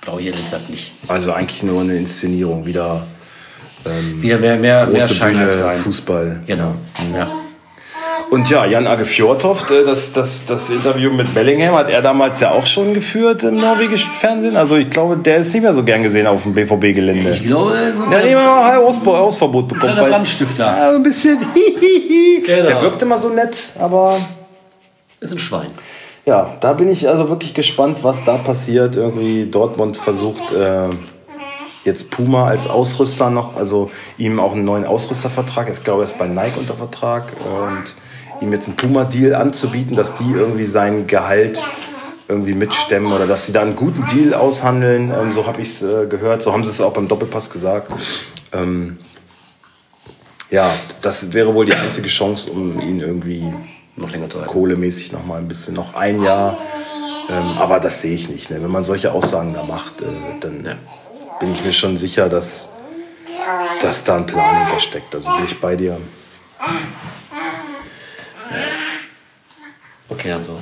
[0.00, 0.92] glaube ich ehrlich gesagt nicht.
[1.08, 3.06] also eigentlich nur eine Inszenierung, wieder
[4.18, 5.78] Wieder mehr, mehr, mehr große Schein als sein.
[5.78, 6.40] Fußball.
[6.46, 6.74] Genau.
[7.14, 7.28] Ja.
[8.32, 12.40] Und ja, Jan Age Fjordhoft, äh, das, das, das Interview mit Bellingham hat er damals
[12.40, 14.56] ja auch schon geführt im norwegischen Fernsehen.
[14.56, 17.28] Also ich glaube, der ist nicht mehr so gern gesehen auf dem BVB-Gelände.
[17.28, 19.82] Ich glaube, so Ja, nee, mal ein Haus, Hausverbot bekommen.
[19.92, 20.64] kleiner weil- Brandstifter.
[20.64, 21.38] Ja, so ein bisschen.
[22.46, 22.66] Genau.
[22.68, 24.16] Der wirkt immer so nett, aber
[25.20, 25.70] ist ein Schwein.
[26.24, 28.96] ja, da bin ich also wirklich gespannt, was da passiert.
[28.96, 30.88] Irgendwie Dortmund versucht äh,
[31.84, 35.68] jetzt Puma als Ausrüster noch, also ihm auch einen neuen Ausrüstervertrag.
[35.70, 37.94] Ich glaube, er ist bei Nike unter Vertrag und
[38.42, 41.62] ihm jetzt einen Puma-Deal anzubieten, dass die irgendwie sein Gehalt
[42.28, 45.10] irgendwie mitstemmen oder dass sie da einen guten Deal aushandeln.
[45.10, 47.90] Ähm, so habe ich es äh, gehört, so haben sie es auch beim Doppelpass gesagt.
[48.52, 48.98] Ähm,
[50.50, 50.68] ja,
[51.00, 53.44] das wäre wohl die einzige Chance, um ihn irgendwie
[53.96, 54.50] Noch länger zu halten.
[54.52, 56.58] kohlemäßig noch mal ein bisschen, noch ein Jahr.
[57.30, 58.50] Ähm, aber das sehe ich nicht.
[58.50, 58.62] Ne?
[58.62, 60.04] Wenn man solche Aussagen da macht, äh,
[60.40, 60.74] dann Ja.
[61.40, 62.68] bin ich mir schon sicher, dass,
[63.80, 65.14] dass da ein Plan hintersteckt.
[65.14, 65.96] Also bin ich bei dir.
[70.12, 70.58] Okay, dann so.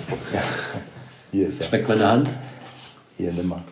[1.33, 1.67] Hier ist er.
[1.67, 2.31] Schmeckt meine Hand?
[3.17, 3.63] Hier, nimm mal.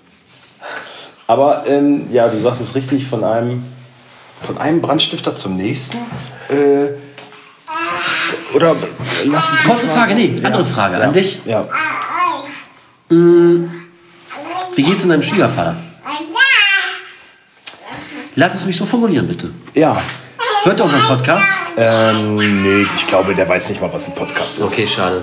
[1.28, 3.62] Aber ähm, ja, du sagst es richtig, von einem,
[4.42, 5.98] von einem Brandstifter zum nächsten.
[6.48, 6.88] Äh,
[8.54, 8.74] oder
[9.26, 11.42] lass es Kurze Frage, nee, andere Frage an dich.
[11.44, 11.68] Ja.
[13.08, 15.76] Wie geht's in deinem Schwiegervater?
[18.34, 19.52] Lass es mich so formulieren, bitte.
[19.74, 20.00] Ja.
[20.64, 21.57] Hört er unseren Podcast?
[21.78, 24.64] Ähm, nee, ich glaube, der weiß nicht mal, was ein Podcast ist.
[24.64, 25.22] Okay, schade.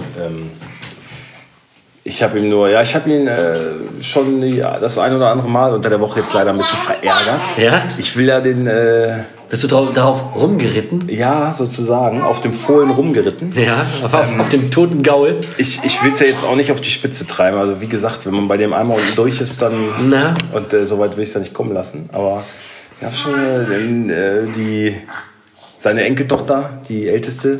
[2.07, 3.57] Ich habe ihm nur, ja, ich habe ihn äh,
[4.01, 7.41] schon die, das ein oder andere Mal unter der Woche jetzt leider ein bisschen verärgert.
[7.57, 7.81] Ja?
[7.97, 11.09] Ich will ja den, äh, Bist du darauf, darauf rumgeritten?
[11.09, 13.51] ja, sozusagen, auf dem Fohlen rumgeritten.
[13.55, 15.41] Ja, auf, auf, auf dem toten Gaul.
[15.57, 17.57] Ich, ich will es ja jetzt auch nicht auf die Spitze treiben.
[17.57, 20.35] Also wie gesagt, wenn man bei dem einmal unten durch ist, dann Na?
[20.53, 22.07] und äh, so weit will ich es ja nicht kommen lassen.
[22.13, 22.43] Aber
[22.99, 24.95] ich habe schon äh, äh, die
[25.85, 27.59] seine Enkeltochter, die älteste,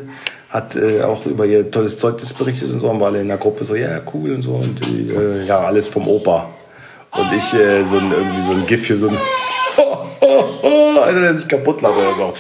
[0.50, 3.38] hat äh, auch über ihr tolles Zeugnis berichtet und so und war alle in der
[3.38, 6.50] Gruppe so, ja, cool und so und äh, ja, alles vom Opa.
[7.12, 9.18] Und ich äh, so ein, irgendwie so ein Gif für so ein
[11.04, 12.34] also der sich kaputt lacht oder so.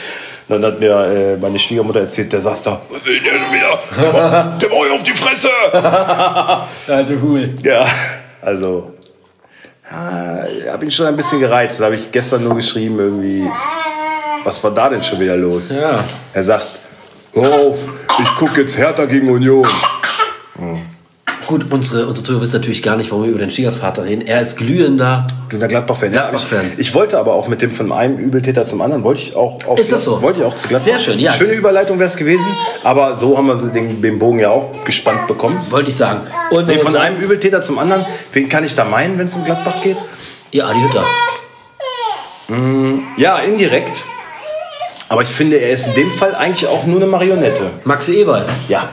[0.49, 4.57] Dann hat mir äh, meine Schwiegermutter erzählt, der saß da, was will der schon wieder?
[4.59, 5.49] Der euch auf die Fresse!
[6.91, 7.53] Alte Hul.
[7.61, 7.85] Ja,
[8.41, 8.91] also.
[9.91, 11.79] Ja, habe ihn schon ein bisschen gereizt.
[11.79, 13.47] Da habe ich gestern nur geschrieben, irgendwie.
[14.45, 15.71] Was war da denn schon wieder los?
[15.71, 16.03] Ja.
[16.33, 16.67] Er sagt:
[17.33, 17.77] Hör auf,
[18.21, 19.65] ich gucke jetzt Hertha gegen Union.
[21.47, 24.25] Gut, unsere, unsere Zuhörer wissen natürlich gar nicht, warum wir über den Schwiegervater reden.
[24.25, 25.27] Er ist glühender.
[25.49, 26.13] Du der Gladbach-Fan.
[26.13, 26.71] Ja, Gladbach-Fan.
[26.73, 29.59] ich, ich wollte aber auch mit dem von einem Übeltäter zum anderen, wollte ich auch,
[29.67, 30.21] auch Ist das so?
[30.21, 30.85] Wollte ich auch zu Gladbach.
[30.85, 31.33] Sehr schön, ja.
[31.33, 32.47] Schöne Überleitung wäre es gewesen,
[32.83, 35.59] aber so haben wir den, den Bogen ja auch gespannt bekommen.
[35.69, 36.21] Wollte ich sagen.
[36.51, 38.05] Und Nee, von muss einem Übeltäter zum anderen.
[38.31, 39.97] Wen kann ich da meinen, wenn es um Gladbach geht?
[40.51, 41.03] Ja, Adi Hütter.
[43.17, 44.03] Ja, indirekt.
[45.15, 47.71] Aber ich finde, er ist in dem Fall eigentlich auch nur eine Marionette.
[47.85, 48.45] Max Eberl.
[48.67, 48.89] Ja.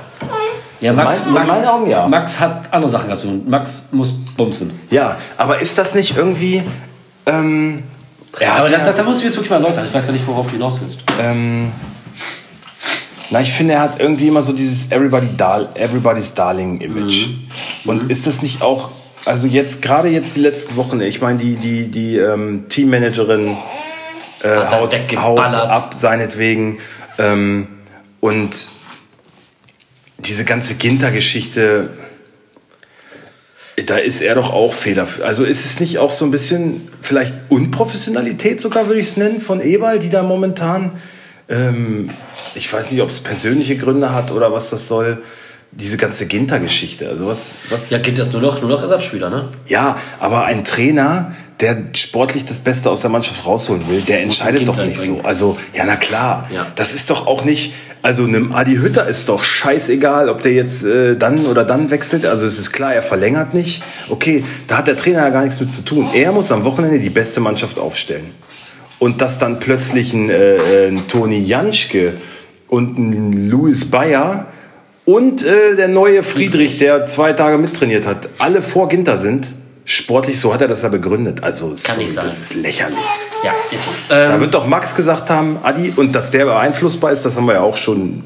[0.81, 2.07] Ja, Max, mein- in Max, meinen Augen ja.
[2.07, 3.43] Max hat andere Sachen dazu.
[3.45, 4.71] Max muss bumsen.
[4.91, 6.63] Ja, aber ist das nicht irgendwie.
[7.27, 7.83] Ähm,
[8.39, 9.85] er Aber ja, das, da muss ich jetzt wirklich mal erläutern.
[9.85, 11.01] Ich weiß gar nicht, worauf du hinaus willst.
[11.21, 11.73] ähm,
[13.31, 17.29] na, ich finde, er hat irgendwie immer so dieses Everybody Dar Everybody's Darling-Image.
[17.85, 17.91] Mhm.
[17.91, 18.91] Und ist das nicht auch.
[19.25, 23.57] Also jetzt, gerade jetzt die letzten Wochen, ich meine, die, die, die ähm, Teammanagerin
[24.43, 26.79] äh, haut, haut ab, seinetwegen.
[27.19, 27.69] Ähm,
[28.21, 28.69] und
[30.19, 31.91] diese ganze Ginter-Geschichte,
[33.87, 35.29] da ist er doch auch federführend.
[35.29, 39.41] Also ist es nicht auch so ein bisschen vielleicht Unprofessionalität sogar, würde ich es nennen,
[39.41, 40.93] von Eberl, die da momentan,
[41.49, 42.11] ähm,
[42.55, 45.23] ich weiß nicht, ob es persönliche Gründe hat oder was das soll,
[45.73, 47.09] diese ganze Ginter-Geschichte.
[47.09, 49.49] Also was, was Ja, geht das nur noch, nur noch Ersatzspieler, ne?
[49.67, 54.67] ja, aber ein Trainer, der sportlich das Beste aus der Mannschaft rausholen will, der entscheidet
[54.67, 55.13] doch nicht so.
[55.13, 55.27] reinbringen.
[55.27, 56.51] Also, ja, na klar.
[56.53, 56.67] Ja.
[56.75, 57.73] Das ist doch auch nicht,
[58.03, 62.27] also einem Adi Hütter ist doch scheißegal, ob der jetzt äh, dann oder dann wechselt.
[62.27, 63.83] Also es ist klar, er verlängert nicht.
[64.11, 66.11] Okay, da hat der Trainer ja gar nichts mit zu tun.
[66.13, 68.27] Er muss am Wochenende die beste Mannschaft aufstellen.
[68.99, 70.57] Und dass dann plötzlich ein, äh,
[70.89, 72.15] ein Toni Janschke
[72.67, 74.47] und ein Louis Bayer
[75.05, 79.47] und äh, der neue Friedrich, der zwei Tage mittrainiert hat, alle vor Ginter sind,
[79.85, 81.43] sportlich, so hat er das ja begründet.
[81.43, 82.99] Also sorry, das ist lächerlich.
[83.45, 84.09] Ja, ist es.
[84.09, 87.47] Da Ähm, wird doch Max gesagt haben, Adi, und dass der beeinflussbar ist, das haben
[87.47, 88.25] wir ja auch schon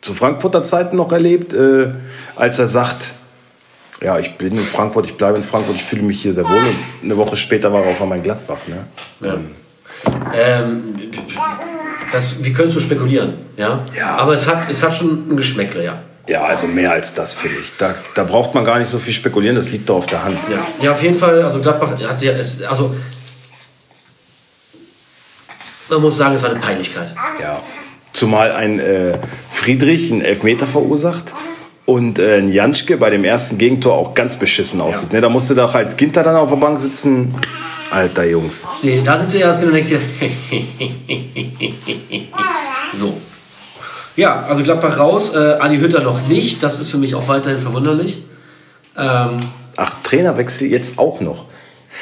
[0.00, 1.88] zu Frankfurter Zeiten noch erlebt, äh,
[2.36, 3.14] als er sagt,
[4.00, 6.66] ja, ich bin in Frankfurt, ich bleibe in Frankfurt, ich fühle mich hier sehr wohl.
[6.68, 8.58] Und eine Woche später war er auf einmal in Gladbach.
[8.68, 8.86] Ne?
[9.24, 9.50] Ähm,
[10.34, 10.94] ähm,
[12.12, 13.80] das, wir können so spekulieren, ja?
[13.96, 14.16] Ja.
[14.16, 15.98] Aber es hat, es hat schon ein Geschmäckle, ja.
[16.28, 17.72] Ja, also mehr als das, finde ich.
[17.78, 20.38] Da, da braucht man gar nicht so viel spekulieren, das liegt doch auf der Hand.
[20.50, 22.94] Ja, ja auf jeden Fall, also Gladbach hat sie, es, also
[25.88, 27.14] man muss sagen, es war eine Peinlichkeit.
[27.40, 27.62] Ja.
[28.12, 29.18] Zumal ein äh,
[29.50, 31.34] Friedrich einen Elfmeter verursacht
[31.84, 35.12] und äh, ein Janschke bei dem ersten Gegentor auch ganz beschissen aussieht.
[35.12, 35.20] Ne?
[35.20, 37.34] Da musste doch als Ginter dann auf der Bank sitzen.
[37.90, 38.66] Alter Jungs.
[38.82, 40.00] Nee, da sitzt ja das genau denkst dir.
[42.92, 43.16] so.
[44.16, 46.62] Ja, also Gladbach raus, äh, Adi Hütter noch nicht.
[46.62, 48.22] Das ist für mich auch weiterhin verwunderlich.
[48.96, 49.38] Ähm,
[49.76, 51.44] Ach, Trainerwechsel jetzt auch noch.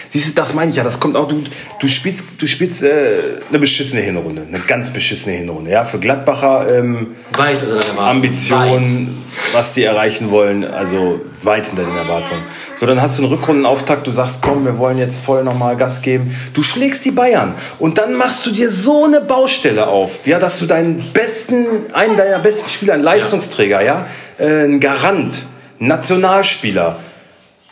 [0.08, 0.84] Siehst du, das meine ich ja.
[0.84, 1.28] Das kommt auch.
[1.28, 1.42] Du,
[1.80, 5.70] du spielst, du spielst äh, eine beschissene Hinrunde, eine ganz beschissene Hinrunde.
[5.70, 7.96] Ja, für Gladbacher ähm, weit unter Erwartung.
[7.96, 8.10] Weit.
[8.10, 12.44] Ambitionen, was die erreichen wollen, also weit hinter den Erwartungen.
[12.74, 16.02] So, dann hast du einen Rückrundenauftakt, du sagst, komm, wir wollen jetzt voll nochmal Gas
[16.02, 16.34] geben.
[16.54, 20.58] Du schlägst die Bayern und dann machst du dir so eine Baustelle auf, ja, dass
[20.58, 24.06] du deinen besten, einen deiner besten Spieler, einen Leistungsträger, ja,
[24.38, 25.42] äh, einen Garant,
[25.78, 26.98] einen Nationalspieler,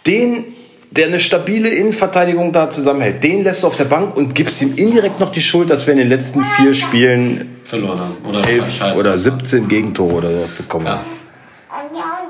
[0.07, 0.45] den
[0.91, 4.75] der eine stabile Innenverteidigung da zusammenhält, den lässt du auf der Bank und gibst ihm
[4.77, 8.17] indirekt noch die Schuld, dass wir in den letzten vier Spielen verloren haben.
[8.29, 9.01] Oder 11 Scheiße.
[9.01, 11.03] oder 17 Gegentore oder sowas bekommen Ja.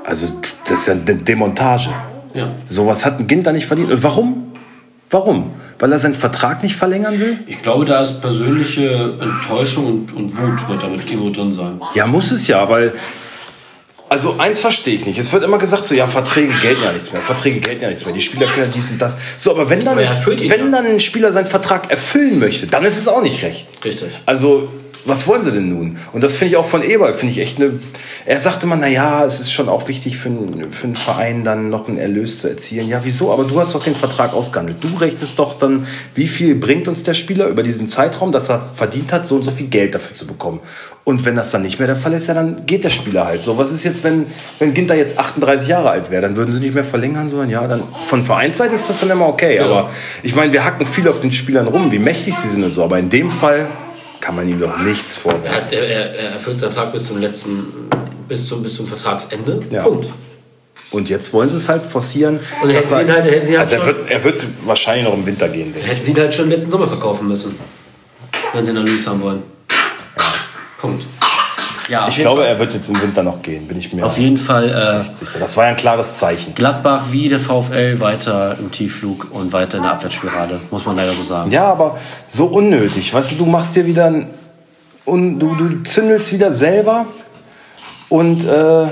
[0.05, 0.27] Also
[0.67, 1.89] das ist ja eine Demontage.
[2.33, 2.51] Ja.
[2.67, 3.91] Sowas hat ein Ginter nicht verdient.
[3.91, 4.53] Und warum?
[5.09, 5.51] Warum?
[5.77, 7.37] Weil er seinen Vertrag nicht verlängern will?
[7.45, 11.79] Ich glaube, da ist persönliche Enttäuschung und, und Wut wird damit irgendwo drin sein.
[11.93, 12.93] Ja, muss es ja, weil.
[14.09, 15.17] Also eins verstehe ich nicht.
[15.17, 17.21] Es wird immer gesagt, so ja, Verträge gelten ja nichts mehr.
[17.21, 18.13] Verträge gelten ja nichts mehr.
[18.13, 19.17] Die Spieler können ja dies und das.
[19.37, 22.85] So, aber wenn dann, Aber er wenn dann ein Spieler seinen Vertrag erfüllen möchte, dann
[22.85, 23.67] ist es auch nicht recht.
[23.83, 24.09] Richtig.
[24.25, 24.69] Also
[25.05, 25.97] was wollen sie denn nun?
[26.13, 27.71] Und das finde ich auch von Eberl, finde ich echt eine.
[28.25, 31.43] Er sagte mal, na ja, es ist schon auch wichtig für, einen- für einen Verein
[31.43, 32.87] dann noch einen Erlös zu erzielen.
[32.87, 33.31] Ja, wieso?
[33.31, 34.77] Aber du hast doch den Vertrag ausgehandelt.
[34.81, 38.61] Du rechnest doch dann, wie viel bringt uns der Spieler über diesen Zeitraum, dass er
[38.75, 40.59] verdient hat, so und so viel Geld dafür zu bekommen.
[41.05, 43.43] Und wenn das dann nicht mehr der Fall ist, ja, dann geht der Spieler halt.
[43.43, 44.25] So, was ist jetzt, wenn,
[44.59, 46.21] wenn Ginter jetzt 38 Jahre alt wäre?
[46.21, 49.27] Dann würden sie nicht mehr verlängern, sondern ja, dann von Vereinsseite ist das dann immer
[49.27, 49.59] okay.
[49.59, 49.89] Aber
[50.23, 52.85] ich meine, wir hacken viel auf den Spielern rum, wie mächtig sie sind und so.
[52.85, 53.67] Aber in dem Fall
[54.23, 55.67] kann man ihm doch nichts Er, vorwerfen.
[55.71, 57.65] er, er er erfüllt seinen Vertrag bis zum letzten,
[58.29, 59.61] bis zum, bis zum Vertragsende.
[59.71, 59.83] Ja.
[59.83, 60.07] Punkt.
[60.91, 62.39] Und jetzt wollen sie es halt forcieren.
[62.61, 65.03] Und hätten sie ihn er- halt- hätten sie halt also er wird, er wird wahrscheinlich
[65.05, 65.87] noch im Winter gehen, denke.
[65.89, 67.53] Hätten sie ihn halt schon letzten Sommer verkaufen müssen.
[68.53, 69.43] Wenn sie einen Erlös haben wollen.
[70.79, 71.03] Punkt.
[71.89, 74.17] Ja, Ich glaube, Fall, er wird jetzt im Winter noch gehen, bin ich mir auf
[74.17, 75.39] jeden Fall äh, sicher.
[75.39, 76.55] Das war ja ein klares Zeichen.
[76.55, 81.13] Gladbach wie der VfL weiter im Tiefflug und weiter in der Abwärtsspirale, muss man leider
[81.13, 81.51] so sagen.
[81.51, 83.13] Ja, aber so unnötig.
[83.13, 84.27] Weißt du, du machst dir wieder ein,
[85.05, 87.05] und du, du zündelst wieder selber
[88.09, 88.85] und äh,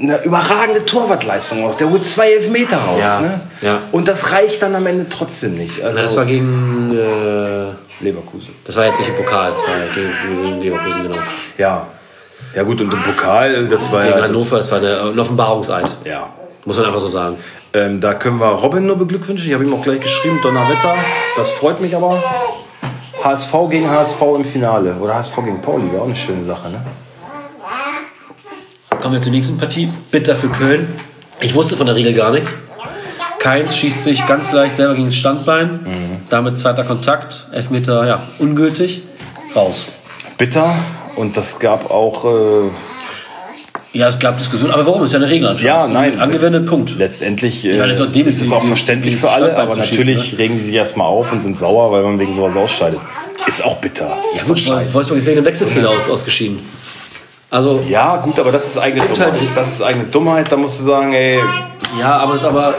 [0.00, 1.74] eine überragende Torwartleistung auch.
[1.76, 2.98] Der holt zwei Elfmeter raus.
[3.00, 3.40] Ja, Ne?
[3.62, 3.78] ja.
[3.92, 5.82] Und das reicht dann am Ende trotzdem nicht.
[5.82, 6.92] Also Na, das war gegen.
[6.96, 8.54] Äh, Leverkusen.
[8.64, 11.18] das war jetzt nicht im Pokal, das war gegen, gegen Leverkusen, genau.
[11.56, 11.86] Ja.
[12.54, 14.20] Ja gut, und im Pokal, das war Gegen ja...
[14.20, 15.86] Das, Hannover, das war eine, ein Offenbarungseid.
[16.04, 16.28] ja.
[16.64, 17.36] Muss man einfach so sagen.
[17.72, 19.48] Ähm, da können wir Robin nur beglückwünschen.
[19.48, 20.96] Ich habe ihm auch gleich geschrieben, Donnerwetter.
[21.36, 22.22] Das freut mich aber.
[23.24, 24.94] HSV gegen HSV im Finale.
[25.00, 26.84] Oder HSV gegen Pauli, wäre auch eine schöne Sache, ne?
[29.00, 29.90] Kommen wir zur nächsten Partie.
[30.10, 30.88] Bitter für Köln.
[31.40, 32.54] Ich wusste von der Regel gar nichts.
[33.48, 35.80] Keins schießt sich ganz leicht selber gegen das Standbein.
[36.28, 37.46] Damit zweiter Kontakt.
[37.50, 39.04] Elfmeter, ja, ungültig.
[39.56, 39.86] Raus.
[40.36, 40.70] Bitter.
[41.16, 42.70] Und das gab auch äh,
[43.94, 44.74] Ja, es gab Diskussionen.
[44.74, 45.02] Aber warum?
[45.02, 45.56] Ist ja eine Regel.
[45.62, 46.20] Ja, nein.
[46.20, 46.98] Angewendet, Punkt.
[46.98, 50.38] letztendlich äh, meine, ist, ist auch es auch verständlich für alle, aber schießen, natürlich ne?
[50.40, 53.00] regen die sich erstmal auf und sind sauer, weil man wegen sowas ausscheidet.
[53.46, 54.18] Ist auch bitter.
[54.36, 54.92] Ist so Gut, scheiße.
[54.92, 56.60] Wolfsburg ist wegen dem Wechselfehler aus, ausgeschieden.
[57.48, 59.56] Also, Ja, gut, aber das ist eigene Gibt halt- Dummheit.
[59.56, 60.52] Das ist eigene Dummheit.
[60.52, 61.40] Da musst du sagen, ey,
[61.98, 62.74] ja, aber es ist aber.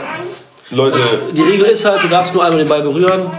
[0.70, 0.98] Leute,
[1.32, 3.30] Die Regel ist halt, du darfst nur einmal den Ball berühren.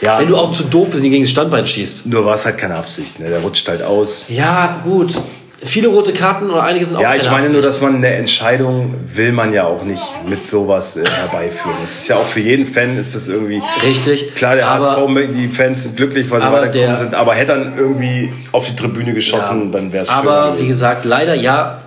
[0.00, 0.20] Ja.
[0.20, 2.06] Wenn du auch zu doof bist und gegen das Standbein schießt.
[2.06, 3.18] nur war es halt keine Absicht.
[3.18, 3.28] Ne?
[3.28, 4.26] Der rutscht halt aus.
[4.28, 5.12] Ja, gut.
[5.60, 7.64] Viele rote Karten oder einige sind auch Ja, ich meine nur, Absicht.
[7.66, 11.74] dass man eine Entscheidung will man ja auch nicht mit sowas äh, herbeiführen.
[11.84, 14.36] Es ist ja auch für jeden Fan ist das irgendwie Richtig.
[14.36, 17.14] Klar, der aber, HSV, die Fans sind glücklich, weil sie weitergekommen der- sind.
[17.16, 20.18] Aber hätte dann irgendwie auf die Tribüne geschossen, dann wäre es schön.
[20.18, 21.80] Aber wie gesagt, leider ja.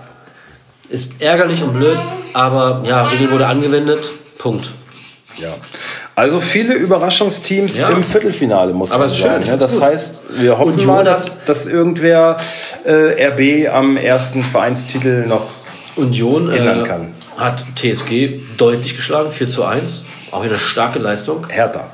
[0.89, 1.97] Ist ärgerlich und blöd,
[2.33, 4.11] aber ja, Regel wurde angewendet.
[4.37, 4.69] Punkt.
[5.37, 5.49] Ja.
[6.15, 7.89] Also viele Überraschungsteams Ja.
[7.89, 9.41] im Viertelfinale, muss Aber man ist schön, sagen.
[9.43, 9.83] Ja, find's das gut.
[9.83, 12.37] heißt, wir hoffen Union mal, dass, dass irgendwer
[12.85, 15.45] äh, RB am ersten Vereinstitel noch
[15.95, 17.13] Union Ändern äh, kann.
[17.37, 20.03] hat TSG deutlich geschlagen, 4 zu 1.
[20.31, 21.47] Auch wieder starke Leistung.
[21.49, 21.85] härter.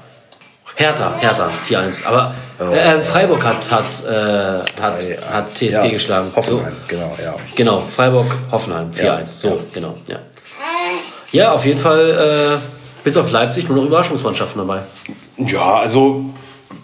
[0.80, 2.06] Hertha, Hertha, 4-1.
[2.06, 6.32] Aber äh, äh, Freiburg hat, hat, äh, hat, hat TSG Ja, geschlagen.
[6.36, 6.86] Hoffenheim, So.
[6.88, 7.34] genau, ja.
[7.56, 9.04] Genau, Freiburg, Hoffenheim, 4-1.
[9.04, 9.98] Ja, so, genau.
[10.08, 10.20] Ja.
[11.32, 12.77] ja, auf jeden Fall, äh,
[13.08, 14.82] bis auf Leipzig nur noch Überraschungsmannschaften dabei.
[15.38, 16.26] Ja, also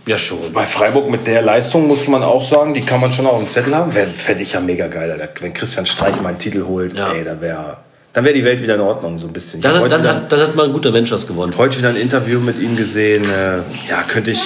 [0.05, 0.37] Ja, schon.
[0.53, 3.49] bei Freiburg mit der Leistung muss man auch sagen, die kann man schon auf dem
[3.49, 3.91] Zettel haben.
[3.91, 5.27] Fände ich ja mega geil, Alter.
[5.41, 6.97] wenn Christian Streich mal einen Titel holt.
[6.97, 7.11] Ja.
[7.11, 7.75] Ey, da wäre
[8.13, 9.59] dann wäre die Welt wieder in Ordnung, so ein bisschen.
[9.59, 11.55] Dann, dann, wieder, hat, dann hat mal ein guter Mensch was gewonnen.
[11.57, 13.23] heute wieder ein Interview mit ihm gesehen.
[13.25, 13.57] Äh,
[13.89, 14.45] ja, könnte ich.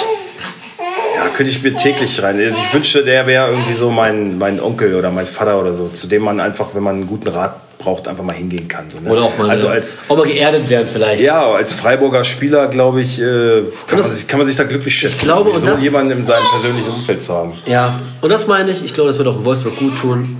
[1.16, 2.40] Ja, könnte ich mir täglich rein.
[2.40, 5.90] Also ich wünschte, der wäre irgendwie so mein, mein Onkel oder mein Vater oder so,
[5.90, 7.56] zu dem man einfach, wenn man einen guten Rat
[7.88, 8.89] braucht, einfach mal hingehen kann.
[8.89, 9.10] So, ne?
[9.10, 11.21] Oder auch mal, also als, auch mal geerdet werden vielleicht.
[11.23, 14.65] ja, als Freiburger Spieler, glaube ich, äh, kann, man das- sich, kann man sich da
[14.65, 17.54] glücklich schätzen, glaube, und so das- jemanden in seinem persönlichen Umfeld zu haben.
[17.65, 18.84] Ja, und das meine ich.
[18.84, 20.36] Ich glaube, das wird auch in Wolfsburg gut tun.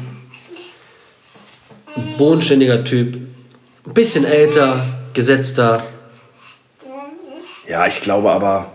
[1.95, 3.15] Ein bodenständiger Typ.
[3.15, 5.83] Ein bisschen älter, gesetzter.
[7.65, 8.71] Ja, ich glaube aber,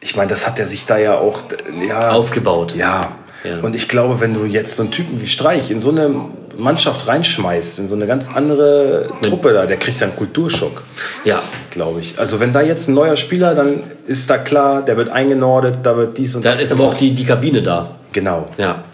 [0.00, 1.40] ich meine, das hat er sich da ja auch
[1.88, 2.74] ja, Aufgebaut.
[2.76, 3.12] Ja.
[3.44, 3.60] Ja.
[3.60, 6.14] Und ich glaube, wenn du jetzt so einen Typen wie Streich in so eine
[6.58, 10.82] Mannschaft reinschmeißt, in so eine ganz andere Truppe da, der kriegt einen Kulturschock,
[11.24, 11.42] Ja.
[11.70, 12.18] glaube ich.
[12.18, 15.96] Also wenn da jetzt ein neuer Spieler, dann ist da klar, der wird eingenordet, da
[15.96, 16.62] wird dies und Dann das.
[16.64, 17.94] ist aber auch die, die Kabine da.
[18.12, 18.48] Genau.
[18.58, 18.84] Ja.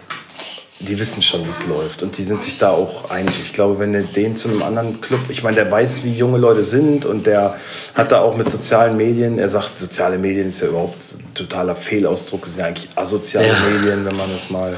[0.83, 2.01] Die wissen schon, wie es läuft.
[2.01, 3.35] Und die sind sich da auch einig.
[3.43, 6.39] Ich glaube, wenn er den zu einem anderen Club, ich meine, der weiß, wie junge
[6.39, 7.55] Leute sind und der
[7.93, 11.75] hat da auch mit sozialen Medien, er sagt, soziale Medien ist ja überhaupt ein totaler
[11.75, 13.53] Fehlausdruck, das sind ja eigentlich asoziale Ja.
[13.77, 14.75] Medien, wenn man das mal.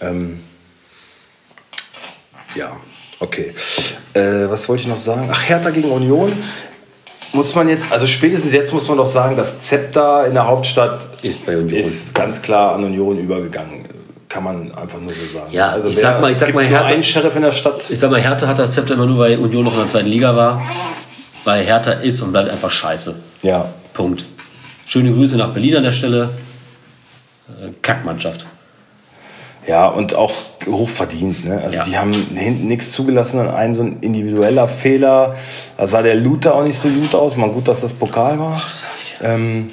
[0.00, 0.40] Ähm,
[2.54, 2.76] ja,
[3.20, 3.54] okay.
[4.14, 5.28] Äh, was wollte ich noch sagen?
[5.30, 6.32] Ach, Hertha gegen Union.
[7.32, 11.06] Muss man jetzt, also spätestens jetzt muss man doch sagen, das Zepter in der Hauptstadt
[11.22, 11.78] Ist bei Union.
[11.78, 13.84] ist ganz klar an Union übergegangen.
[14.28, 15.52] Kann man einfach nur so sagen.
[15.52, 17.82] Ja, ich wer- sag mal- ich sag mal, Hertha- einen Sheriff in der Stadt.
[17.88, 20.08] Ich sag mal, Hertha hat das Zepter immer nur, weil Union noch in der zweiten
[20.08, 20.60] Liga war.
[21.44, 23.18] Weil Hertha ist und bleibt einfach scheiße.
[23.42, 23.68] Ja.
[23.92, 24.26] Punkt.
[24.86, 26.30] Schöne Grüße nach Berlin an der Stelle.
[27.48, 28.46] äh, Kackmannschaft.
[29.70, 30.32] Ja, und auch
[30.66, 31.44] hochverdient.
[31.44, 31.60] Ne?
[31.62, 31.84] Also Ja.
[31.84, 35.36] die haben hinten nichts zugelassen, dann ein so ein individueller Fehler.
[35.76, 37.36] Da sah der Luther auch nicht so gut aus.
[37.36, 38.60] Mal gut, dass das Pokal war.
[39.22, 39.70] Ähm,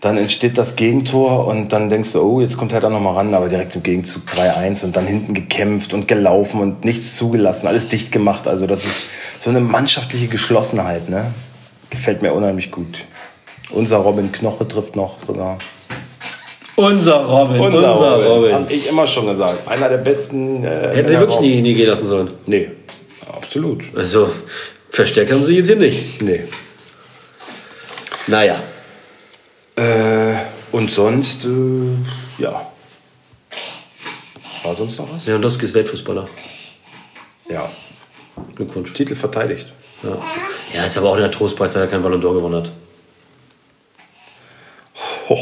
[0.00, 3.12] dann entsteht das Gegentor und dann denkst du, oh, jetzt kommt er da noch mal
[3.12, 7.68] ran, aber direkt im Gegenzug 3-1 und dann hinten gekämpft und gelaufen und nichts zugelassen,
[7.68, 8.48] alles dicht gemacht.
[8.48, 9.04] Also das ist
[9.38, 11.08] so eine mannschaftliche Geschlossenheit.
[11.08, 11.26] Ne?
[11.90, 13.04] Gefällt mir unheimlich gut.
[13.70, 15.58] Unser Robin Knoche trifft noch sogar.
[16.76, 19.68] Unser Robin, Hab ich immer schon gesagt.
[19.68, 20.64] Einer der besten.
[20.64, 22.30] Äh, Hätten sie wirklich nie, nie gehen lassen sollen.
[22.46, 22.70] Nee,
[23.32, 23.84] absolut.
[23.94, 24.28] Also,
[24.90, 26.20] verstärkt haben sie jetzt hier nicht.
[26.20, 26.44] Nee.
[28.26, 28.60] Naja.
[29.76, 30.34] Äh,
[30.72, 31.48] und sonst, äh,
[32.42, 32.66] ja.
[34.64, 35.26] War sonst noch was?
[35.26, 36.26] Lewandowski ist Weltfußballer.
[37.48, 37.70] Ja.
[38.56, 38.92] Glückwunsch.
[38.94, 39.68] Titel verteidigt.
[40.02, 40.18] Ja.
[40.74, 42.70] ja, ist aber auch der Trostpreis, weil er keinen Ballon d'Or gewonnen hat.
[45.28, 45.38] Ho,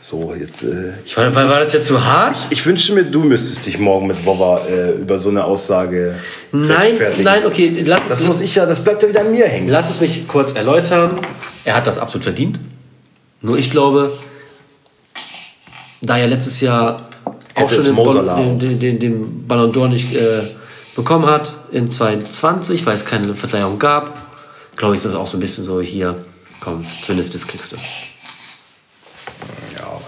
[0.00, 0.62] so, jetzt.
[0.62, 2.36] Äh, Ich war, war, das jetzt zu hart?
[2.50, 6.14] ich wünschte mir, du müsstest dich morgen mit Wova äh, über so eine Aussage
[6.52, 9.46] Nein, nein, okay, lass es, Das muss ich ja, das bleibt ja wieder an mir
[9.46, 9.68] hängen.
[9.68, 11.20] lass es mich kurz erläutern.
[11.64, 12.58] Er hat das absolut verdient.
[13.42, 14.12] Nur ich glaube,
[16.00, 17.08] da er letztes Jahr
[17.54, 20.42] auch Hätte schon den, Salah den, den, den, den Ballon d'Or nicht äh,
[20.96, 24.30] bekommen hat in 2020, weil es keine Verleihung gab,
[24.76, 26.16] glaube ich, ist das auch so ein bisschen so hier,
[26.60, 27.76] komm, zumindest das kriegst du.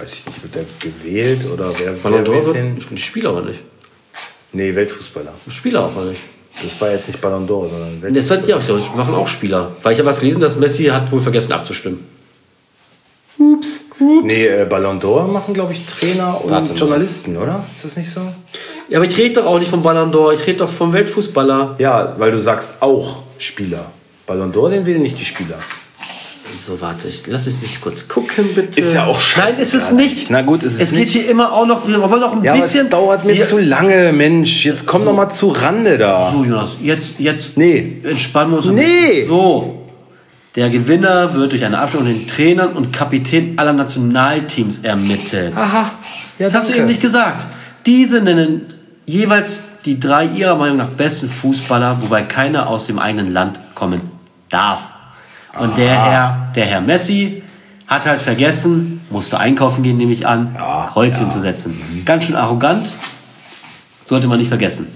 [0.03, 2.77] Weiß ich nicht, wird der gewählt oder wer, Ballon wer d'Or wählt wird, den?
[2.77, 3.61] ich bin die Spieler aber nicht.
[4.53, 5.33] Nee, Weltfußballer.
[5.49, 6.21] Spieler auch nicht.
[6.61, 9.15] Das war jetzt nicht Ballon d'Or, sondern Und Das wird, ja, ich glaube, ich machen
[9.15, 9.77] auch Spieler.
[9.83, 12.05] Weil ich habe was gelesen, dass Messi hat wohl vergessen abzustimmen.
[13.38, 14.25] Ups, ups.
[14.25, 16.79] Nee, äh, Ballon d'Or machen, glaube ich, Trainer und Warte mal.
[16.79, 17.65] Journalisten, oder?
[17.73, 18.23] Ist das nicht so?
[18.88, 21.77] Ja, aber ich rede doch auch nicht vom Ballon d'Or, ich rede doch vom Weltfußballer.
[21.79, 23.87] Ja, weil du sagst auch Spieler.
[24.27, 25.59] Ballon d'Or, den wählen nicht die Spieler.
[26.55, 28.81] So, warte, ich, lass mich nicht kurz gucken, bitte.
[28.81, 29.53] Ist ja auch scheiße.
[29.55, 30.31] Nein, ist es nicht.
[30.31, 31.12] Na gut, ist es es geht nicht.
[31.12, 32.85] hier immer auch noch, wir wollen noch ein Ja, aber bisschen.
[32.87, 34.65] es dauert mir wir, zu lange, Mensch.
[34.65, 36.31] Jetzt komm doch mal zu Rande da.
[36.33, 38.01] So, Jonas, jetzt, jetzt Nee.
[38.05, 38.83] entspannen wir uns ein Nee.
[39.09, 39.29] bisschen.
[39.29, 39.79] So.
[40.55, 45.55] Der Gewinner wird durch eine Abstimmung den Trainern und Kapitän aller Nationalteams ermittelt.
[45.57, 45.91] Aha.
[46.38, 47.47] Ja, Das hast du eben nicht gesagt.
[47.87, 48.75] Diese nennen
[49.07, 54.03] jeweils die drei ihrer Meinung nach besten Fußballer, wobei keiner aus dem eigenen Land kommen
[54.51, 54.83] darf.
[55.59, 57.43] Und der Herr, der Herr Messi
[57.87, 61.29] hat halt vergessen, musste einkaufen gehen, nehme ich an, Ja, Kreuzchen ja.
[61.29, 62.03] zu setzen.
[62.07, 62.95] Ganz schön arrogant,
[64.05, 64.87] sollte man nicht vergessen.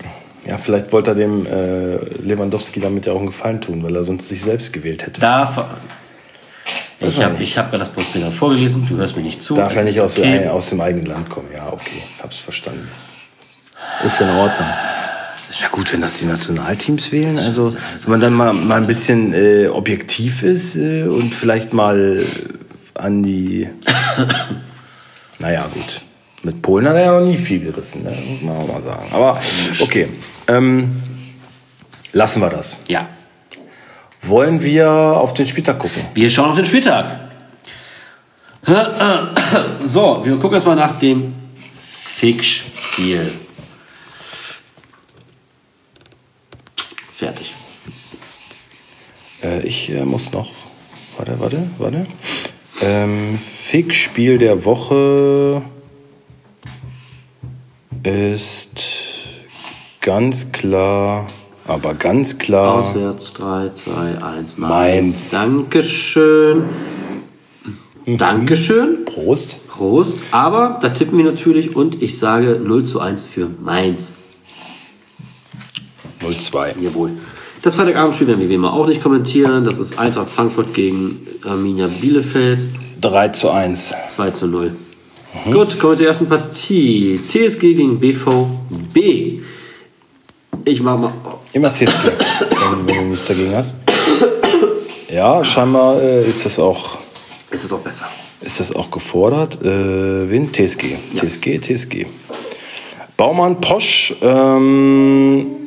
[0.47, 4.05] Ja, vielleicht wollte er dem äh, Lewandowski damit ja auch einen Gefallen tun, weil er
[4.05, 5.21] sonst sich selbst gewählt hätte.
[5.21, 5.69] Da ver-
[7.01, 9.55] ich habe hab gerade das Prozedere vorgelesen, du hörst mir nicht zu.
[9.55, 10.49] Darf er nicht aus, okay.
[10.49, 11.49] aus dem eigenen Land kommen?
[11.55, 12.89] Ja, okay, hab's verstanden.
[14.05, 14.69] Ist in Ordnung.
[15.61, 19.33] Ja gut, wenn das die Nationalteams wählen, also wenn man dann mal, mal ein bisschen
[19.33, 22.25] äh, objektiv ist äh, und vielleicht mal
[22.95, 23.69] an die...
[25.39, 26.03] naja, gut.
[26.43, 28.17] Mit Polen hat er ja noch nie viel gerissen, ne?
[28.29, 29.09] muss man auch mal sagen.
[29.13, 29.41] Aber
[29.81, 30.09] okay,
[30.49, 31.03] ähm,
[32.13, 32.79] lassen wir das.
[32.87, 33.09] Ja.
[34.23, 36.03] Wollen wir auf den Spieltag gucken?
[36.15, 37.21] Wir schauen auf den Spieltag.
[39.85, 41.33] So, wir gucken jetzt mal nach dem
[42.17, 43.33] Fixspiel.
[47.17, 47.55] Fertig.
[49.43, 50.53] Äh, ich äh, muss noch.
[51.17, 52.07] Warte, warte, warte.
[52.83, 55.63] Ähm, Fix-Spiel der Woche
[58.03, 58.83] ist
[60.03, 61.27] ganz klar,
[61.67, 62.81] aber ganz klar.
[62.81, 64.59] Auswärts 3, 2, 1, Mainz.
[64.59, 65.31] Mainz.
[65.31, 66.65] Dankeschön.
[68.05, 69.07] Dankeschön.
[69.07, 69.67] Prost.
[69.69, 70.19] Prost.
[70.33, 74.17] Aber da tippen wir natürlich und ich sage 0 zu 1 für Mainz.
[76.31, 76.81] 0-2.
[76.81, 77.11] Jawohl.
[77.63, 79.65] Das Freitagabendspiel werden wir wie immer auch nicht kommentieren.
[79.65, 82.61] Das ist Eintracht Frankfurt gegen Arminia Bielefeld.
[83.01, 83.95] 3 zu 1.
[84.09, 84.77] 2 zu 0.
[85.53, 87.21] Gut, kommen wir zur ersten Partie.
[87.29, 89.41] TSG gegen BVB.
[90.65, 91.13] Ich mach mal.
[91.53, 93.79] Immer TSG, wenn, wenn du nichts dagegen hast.
[95.09, 96.99] Ja, scheinbar äh, ist das auch
[97.51, 98.07] Ist es auch besser.
[98.41, 99.63] Ist das auch gefordert?
[99.63, 100.53] Äh, wen?
[100.53, 100.97] TSG.
[101.15, 102.07] TSG, TSG.
[103.17, 105.66] Baumann, Posch, ähm,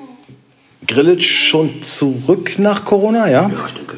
[0.89, 3.43] Grillitsch schon zurück nach Corona, ja?
[3.43, 3.97] Ja, ich denke.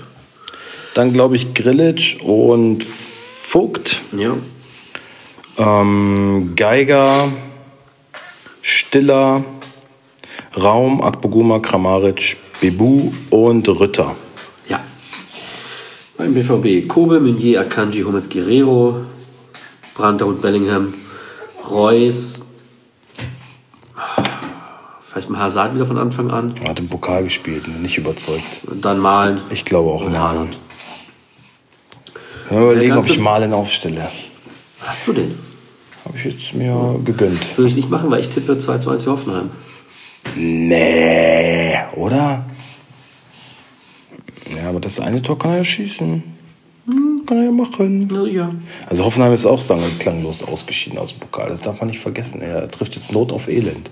[0.94, 4.36] Dann glaube ich Grillitsch und Vogt, Ja.
[5.58, 7.32] ähm, Geiger,
[8.62, 9.42] Stiller,
[10.62, 14.18] Raum, Akpoguma, Kramaric, Bebu und Rütter.
[14.68, 14.84] Ja.
[16.18, 18.98] Beim BVB Kobe, Meunier, Akanji, Hummels, Guerrero,
[19.96, 20.94] Brandt und Bellingham,
[21.70, 22.48] Reus.
[25.12, 26.54] Vielleicht mal Hazard wieder von Anfang an.
[26.64, 28.46] Er hat im Pokal gespielt, nicht überzeugt.
[28.68, 29.42] Und dann Malen.
[29.50, 30.18] Ich glaube auch Malen.
[30.18, 30.58] Haaland.
[32.50, 34.08] Mal überlegen, ob ich Malen aufstelle.
[34.80, 35.38] Hast du den?
[36.06, 37.58] Habe ich jetzt mir gegönnt.
[37.58, 39.52] Würde ich nicht machen, weil ich tippe 2 zu 1 für Hoffenheim.
[40.36, 42.46] Nee, oder?
[44.56, 46.24] Ja, aber das eine Tor kann er ja schießen.
[46.86, 48.10] Hm, kann er ja machen.
[48.32, 48.50] Ja.
[48.88, 51.50] Also Hoffenheim ist auch und klanglos ausgeschieden aus dem Pokal.
[51.50, 52.42] Das darf man nicht vergessen.
[52.42, 53.92] Er trifft jetzt Not auf Elend.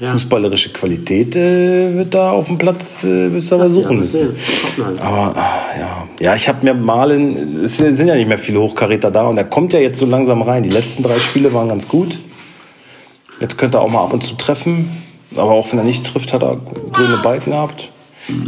[0.00, 0.12] Ja.
[0.12, 4.34] Fußballerische Qualität äh, wird da auf dem Platz, äh, wirst du aber suchen müssen.
[5.00, 9.10] Aber ah, ja, ja, ich habe mir Malen, es sind ja nicht mehr viele Hochkaräter
[9.10, 10.62] da und er kommt ja jetzt so langsam rein.
[10.62, 12.18] Die letzten drei Spiele waren ganz gut.
[13.40, 14.90] Jetzt könnte er auch mal ab und zu treffen.
[15.36, 16.56] Aber auch wenn er nicht trifft, hat er
[16.92, 17.90] grüne Balken gehabt.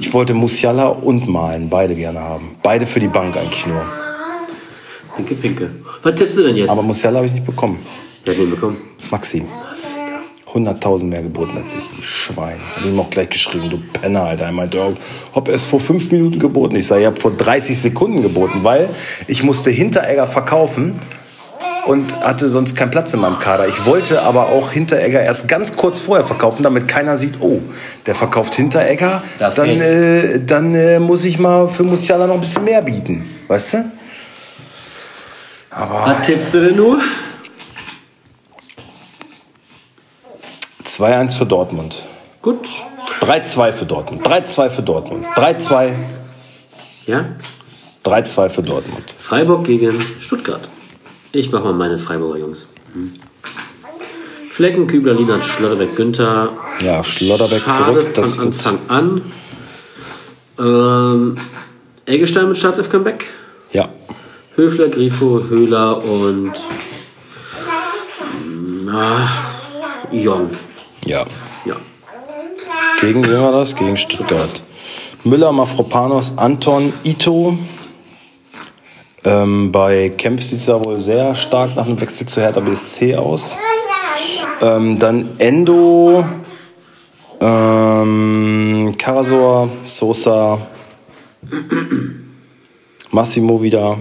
[0.00, 2.56] Ich wollte Musiala und Malen, beide gerne haben.
[2.62, 3.82] Beide für die Bank eigentlich nur.
[5.16, 5.70] Pinke, pinke.
[6.02, 6.70] Was tippst du denn jetzt?
[6.70, 7.78] Aber Musiala habe ich nicht bekommen.
[8.24, 8.76] Wer hat den bekommen?
[9.10, 9.46] Maxim.
[10.56, 12.56] 100.000 mehr geboten als ich, die Schwein.
[12.76, 14.46] Habe ihm auch gleich geschrieben, du Penner, Alter.
[14.46, 14.94] Er meinte, oh,
[15.34, 16.76] hab erst vor fünf Minuten geboten.
[16.76, 18.88] Ich sage, ich habe vor 30 Sekunden geboten, weil
[19.26, 21.00] ich musste Hinteregger verkaufen
[21.86, 23.68] und hatte sonst keinen Platz in meinem Kader.
[23.68, 27.60] Ich wollte aber auch Hinteregger erst ganz kurz vorher verkaufen, damit keiner sieht, oh,
[28.06, 32.40] der verkauft Hinteregger, Das dann, äh, dann äh, muss ich mal für Musiala noch ein
[32.40, 33.24] bisschen mehr bieten.
[33.46, 33.90] Weißt du?
[35.70, 37.00] Aber Was tippst du denn nur?
[40.86, 42.06] 2-1 für Dortmund.
[42.42, 42.68] Gut.
[43.20, 44.26] 3-2 für Dortmund.
[44.26, 45.26] 3-2 für Dortmund.
[45.34, 45.92] 3-2.
[47.06, 47.24] Ja?
[48.04, 49.04] 3-2 für Dortmund.
[49.18, 50.68] Freiburg gegen Stuttgart.
[51.32, 52.68] Ich mach mal meine Freiburger Jungs.
[52.94, 53.14] Hm.
[54.50, 56.50] Flecken, Kübler, Lienert, Schlotterbeck, Günther.
[56.80, 58.46] Ja, Schlotterbeck Schade zurück, das ist von.
[58.46, 59.22] Anfang an.
[60.58, 61.36] Ähm,
[62.06, 63.26] Eggestein mit Startelf Comeback.
[63.72, 63.88] Ja.
[64.54, 66.52] Höfler, Grifo, Höhler und
[68.86, 69.28] na,
[70.12, 70.48] Ion.
[71.06, 71.24] Ja.
[71.64, 71.76] Ja.
[73.00, 73.76] Gegen wen war das?
[73.76, 74.62] Gegen Stuttgart.
[75.22, 77.56] Müller, Mafropanos, Anton, Ito.
[79.24, 83.16] Ähm, bei Kempf sieht es ja wohl sehr stark nach einem Wechsel zu Hertha BSC
[83.16, 83.56] aus.
[84.60, 86.24] Ähm, dann Endo,
[87.40, 90.58] ähm, Karasor, Sosa,
[93.10, 93.98] Massimo wieder,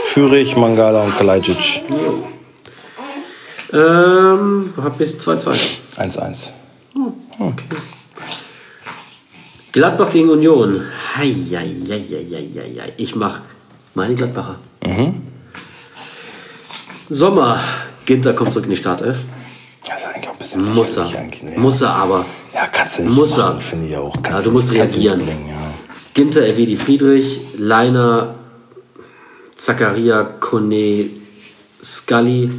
[0.00, 1.82] Fürich, Mangala und Kalajdzic.
[3.76, 5.54] Ähm, hab bis 2-2.
[5.98, 6.48] 1-1.
[7.38, 7.64] Okay.
[9.72, 10.82] Gladbach gegen Union.
[11.16, 12.92] Heieieiei.
[12.96, 13.40] Ich mach
[13.94, 14.58] meine Gladbacher.
[17.10, 17.60] Sommer.
[18.06, 19.18] Ginter kommt zurück in die Startelf.
[19.86, 21.04] Das ist eigentlich auch ein bisschen Muss er.
[21.04, 21.58] lächerlich eigentlich, ne?
[21.58, 22.24] Muss er aber.
[22.54, 23.58] Ja, kannst du nicht Muss er.
[23.60, 24.14] finde ich auch.
[24.22, 25.18] Kannst Ja, du musst reagieren.
[25.20, 25.54] bringen, ja.
[26.14, 28.36] Ginter, Evedi Friedrich, Leiner,
[29.56, 31.10] Zakaria, Kone,
[31.82, 32.50] Scully,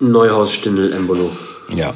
[0.00, 1.30] Neuhaus, Stindl, Embolo.
[1.74, 1.92] ja.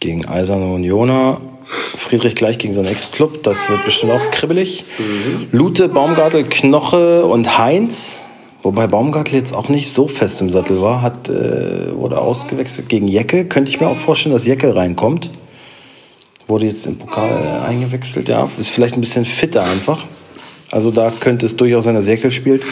[0.00, 1.42] Gegen Eiserne Unioner.
[1.64, 3.42] Friedrich gleich gegen seinen Ex-Club.
[3.42, 4.86] Das wird bestimmt auch kribbelig.
[5.52, 8.16] Lute, Baumgartel, Knoche und Heinz.
[8.62, 11.02] Wobei Baumgartel jetzt auch nicht so fest im Sattel war.
[11.02, 13.44] Hat, äh, wurde ausgewechselt gegen Jecke.
[13.44, 15.30] Könnte ich mir auch vorstellen, dass Jecke reinkommt.
[16.46, 18.30] Wurde jetzt im Pokal äh, eingewechselt.
[18.30, 20.06] Ja, ist vielleicht ein bisschen fitter einfach.
[20.70, 22.62] Also da könnte es durchaus sein, dass Jeckel spielt.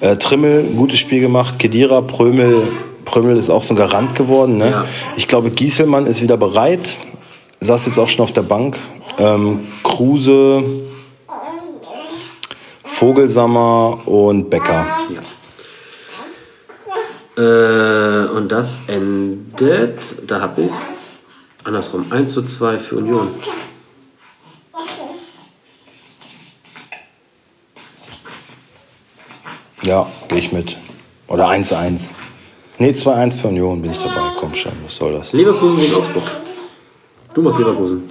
[0.00, 1.58] Äh, Trimmel, gutes Spiel gemacht.
[1.58, 2.68] Kedira, Prömel.
[3.04, 4.56] Prömel ist auch so ein Garant geworden.
[4.56, 4.70] Ne?
[4.70, 4.84] Ja.
[5.16, 6.96] Ich glaube, Gieselmann ist wieder bereit.
[7.60, 8.78] Saß jetzt auch schon auf der Bank.
[9.18, 10.64] Ähm, Kruse,
[12.82, 14.86] Vogelsammer und Becker.
[17.36, 20.92] Äh, und das endet, da hab ich's,
[21.64, 23.28] andersrum, 1 zu 2 für Union.
[29.84, 30.76] Ja, gehe ich mit.
[31.28, 32.10] Oder 1-1.
[32.78, 34.32] Nee, 2-1 für Union bin ich dabei.
[34.38, 35.32] Komm schon, was soll das?
[35.32, 36.24] Leverkusen gegen Augsburg.
[37.34, 38.08] Du machst Leverkusen.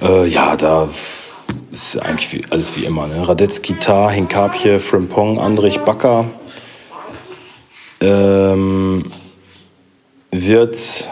[0.00, 0.88] Äh, ja, da
[1.72, 3.08] ist eigentlich wie, alles wie immer.
[3.08, 3.26] Ne?
[3.26, 6.26] Radetzky, Tar, Hinkapje, Frimpong, Andrich, Bakker.
[8.00, 9.02] Ähm,
[10.30, 11.08] Wirtz,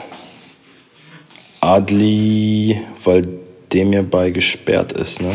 [1.61, 3.27] Adli, weil
[3.73, 5.21] dem hierbei gesperrt ist.
[5.21, 5.35] Ne?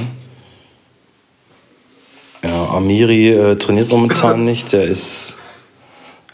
[2.44, 4.74] Ja, Amiri äh, trainiert momentan nicht.
[4.74, 5.38] Der ist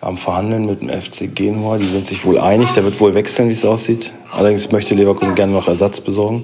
[0.02, 1.78] am Verhandeln mit dem FC Genua.
[1.78, 2.72] Die sind sich wohl einig.
[2.72, 4.14] Der wird wohl wechseln, wie es aussieht.
[4.32, 6.44] Allerdings möchte Leverkusen gerne noch Ersatz besorgen.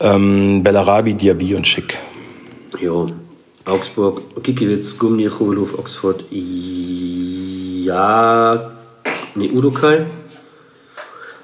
[0.00, 1.98] Ähm, Bellarabi, Diaby und Schick.
[2.80, 3.10] Jo.
[3.66, 6.24] Augsburg, Kikiewicz, Gumni, Chovelow, Oxford,
[7.86, 8.70] ja,
[9.34, 10.06] nee, Udokai.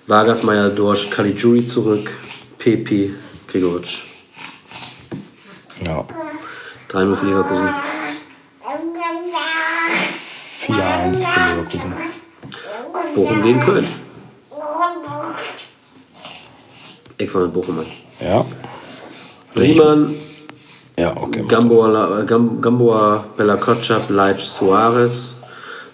[0.07, 2.13] Vargas, Meyer, Dorsch, Caligiuri zurück,
[2.59, 3.11] Pepe,
[3.49, 4.03] Gregoritsch.
[5.85, 6.07] Ja,
[6.93, 7.69] 3-0 für Leverkusen.
[10.67, 11.95] 4-1 für Leverkusen.
[13.15, 13.89] Bochum gegen Köln.
[17.19, 17.87] Ich fange mit Bochum an.
[18.21, 18.45] Ja.
[19.57, 20.15] Riemann,
[20.99, 21.45] Ja, okay.
[21.49, 25.39] Gamboa, Gam, Gamboa Bella Kotschap, Leitsch, Suarez,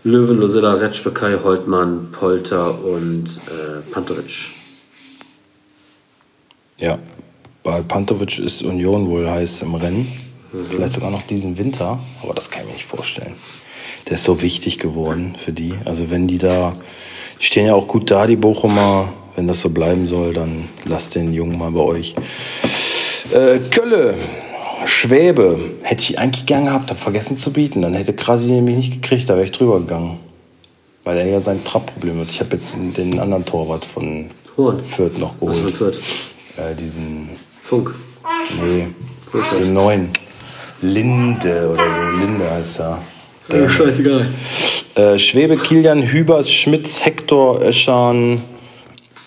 [0.04, 4.48] Löwen, Losilla, Retschbekay, Holtmann, Polter und äh, Pantovic.
[6.78, 6.98] Ja,
[7.62, 10.27] bei Pantovic ist Union wohl heiß im Rennen.
[10.52, 13.34] Vielleicht sogar noch diesen Winter, aber das kann ich mir nicht vorstellen.
[14.06, 15.74] Der ist so wichtig geworden für die.
[15.84, 16.74] Also wenn die da,
[17.40, 19.12] die stehen ja auch gut da, die Bochumer.
[19.36, 22.16] Wenn das so bleiben soll, dann lasst den Jungen mal bei euch.
[23.32, 24.14] Äh, Kölle,
[24.84, 27.82] Schwäbe, hätte ich eigentlich gern gehabt, habe vergessen zu bieten.
[27.82, 30.18] Dann hätte Krasi nämlich nicht gekriegt, da wäre ich drüber gegangen.
[31.04, 32.30] Weil er ja sein Trappproblem hat.
[32.30, 34.26] Ich habe jetzt den anderen Torwart von
[34.56, 34.82] Hohen.
[34.82, 35.76] Fürth noch Was geholt.
[35.76, 36.00] für ein Fürth?
[36.56, 37.28] Äh, diesen,
[37.62, 37.94] Funk.
[38.60, 38.88] nee,
[39.56, 40.10] den neuen.
[40.82, 42.20] Linde oder so.
[42.20, 42.98] Linde heißt er.
[43.50, 44.26] Der, ja, scheißegal.
[44.94, 48.42] Äh, Schwebe, Kilian, Hübers, Schmitz, Hector, Öschan,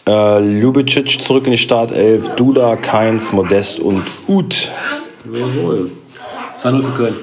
[0.08, 4.72] äh, Lubicic zurück in die Startelf, Duda, Keins, Modest und Uth.
[5.26, 5.92] Jawohl.
[6.58, 7.16] 2-0 für Köln.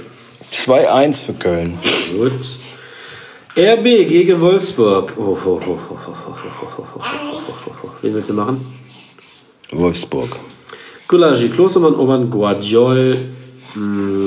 [0.53, 1.79] 2-1 für Köln.
[2.16, 2.59] Gut.
[3.57, 5.14] RB gegen Wolfsburg.
[8.03, 8.66] Wen willst du machen?
[9.72, 10.29] Wolfsburg.
[11.09, 13.16] Gulagi, Klostermann, Oman, Guadiol,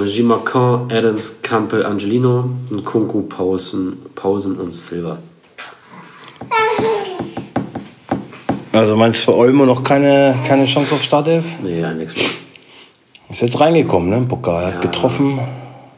[0.05, 5.17] Gimacan, Adams, Campbell, Angelino, Nkunku, Paulsen, Pausen und Silva.
[8.73, 11.45] Also meinst du für Olmo noch keine, keine Chance auf Startelf?
[11.61, 12.25] Nee, ja, nix mehr.
[13.29, 14.25] Ist jetzt reingekommen, ne?
[14.27, 14.79] Pokal hat Ja.
[14.81, 15.39] getroffen.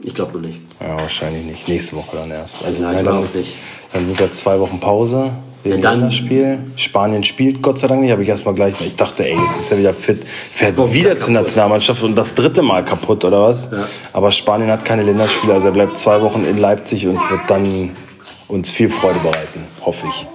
[0.02, 0.60] Ich glaube noch nicht.
[0.82, 1.68] Ja, wahrscheinlich nicht.
[1.68, 2.66] Nächste Woche dann erst.
[2.66, 3.54] Also Ja, nein, ich dann, ist, nicht.
[3.94, 5.32] dann sind ja zwei Wochen Pause
[5.64, 6.58] wegen Ja.
[6.76, 8.12] Spanien spielt Gott sei Dank nicht.
[8.12, 8.76] Habe ich erstmal gleich.
[8.82, 12.36] Ich dachte, ey, jetzt ist er wieder fit, fährt Boah, wieder zur Nationalmannschaft und das
[12.36, 13.70] dritte Mal kaputt oder was?
[13.72, 13.88] Ja.
[14.12, 17.92] Aber Spanien hat keine Länderspiele, also er bleibt zwei Wochen in Leipzig und wird dann
[18.48, 20.28] uns viel Freude bereiten, hoffe ich.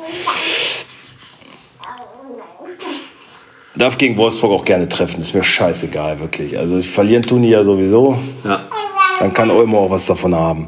[3.76, 6.58] Darf gegen Wolfsburg auch gerne treffen, ist mir scheißegal, wirklich.
[6.58, 8.18] Also verlieren tun die ja sowieso.
[8.44, 8.62] Ja.
[9.20, 10.66] Dann kann Olmo auch was davon haben.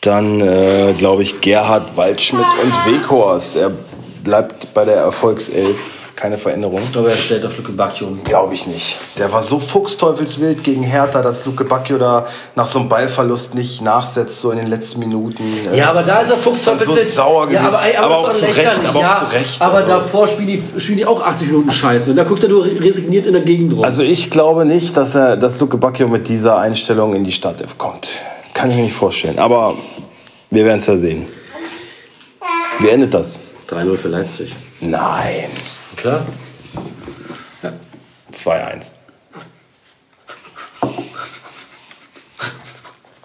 [0.00, 3.56] Dann, äh, glaube ich, Gerhard Waldschmidt und Weghorst.
[3.56, 3.72] Er
[4.22, 5.97] bleibt bei der Erfolgself.
[6.18, 6.80] Keine Veränderung.
[6.82, 8.08] Ich glaube, er stellt auf Luke Bacchio.
[8.24, 8.96] Glaube ich nicht.
[9.18, 13.82] Der war so fuchsteufelswild gegen Hertha, dass Luke Bacchio da nach so einem Ballverlust nicht
[13.82, 15.44] nachsetzt, so in den letzten Minuten.
[15.72, 17.06] Ja, aber da ist er Fuchsteufelswild.
[17.06, 17.62] so sauer gewesen.
[17.62, 20.26] Ja, aber, aber, Aber auch zu Recht, aber auch ja, zu Recht, Aber aber- davor
[20.26, 22.10] spielen die, spielen die auch 80 Minuten Scheiße.
[22.10, 23.84] Und da guckt er nur resigniert in der Gegend rum.
[23.84, 27.78] Also ich glaube nicht, dass er, dass Luke Bacchio mit dieser Einstellung in die Startelf
[27.78, 28.08] kommt.
[28.54, 29.38] Kann ich mir nicht vorstellen.
[29.38, 29.74] Aber
[30.50, 31.26] wir werden es ja sehen.
[32.80, 33.38] Wie endet das?
[33.70, 34.52] 3-0 für Leipzig.
[34.80, 35.44] Nein.
[36.00, 36.24] Klar.
[38.32, 38.92] 2-1.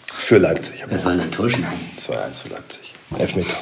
[0.05, 0.84] Für Leipzig.
[0.88, 1.80] Wer soll enttäuschend sein?
[2.32, 2.95] 2-1 für Leipzig.
[3.19, 3.53] Elfmeter.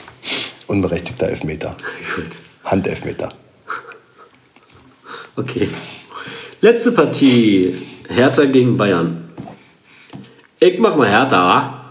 [0.67, 1.75] Unberechtigter Elfmeter.
[2.15, 2.37] Gut.
[2.63, 3.29] Handelfmeter.
[5.35, 5.69] Okay.
[6.61, 7.75] Letzte Partie.
[8.07, 9.29] Hertha gegen Bayern.
[10.59, 11.81] Ich mach mal Hertha, wa?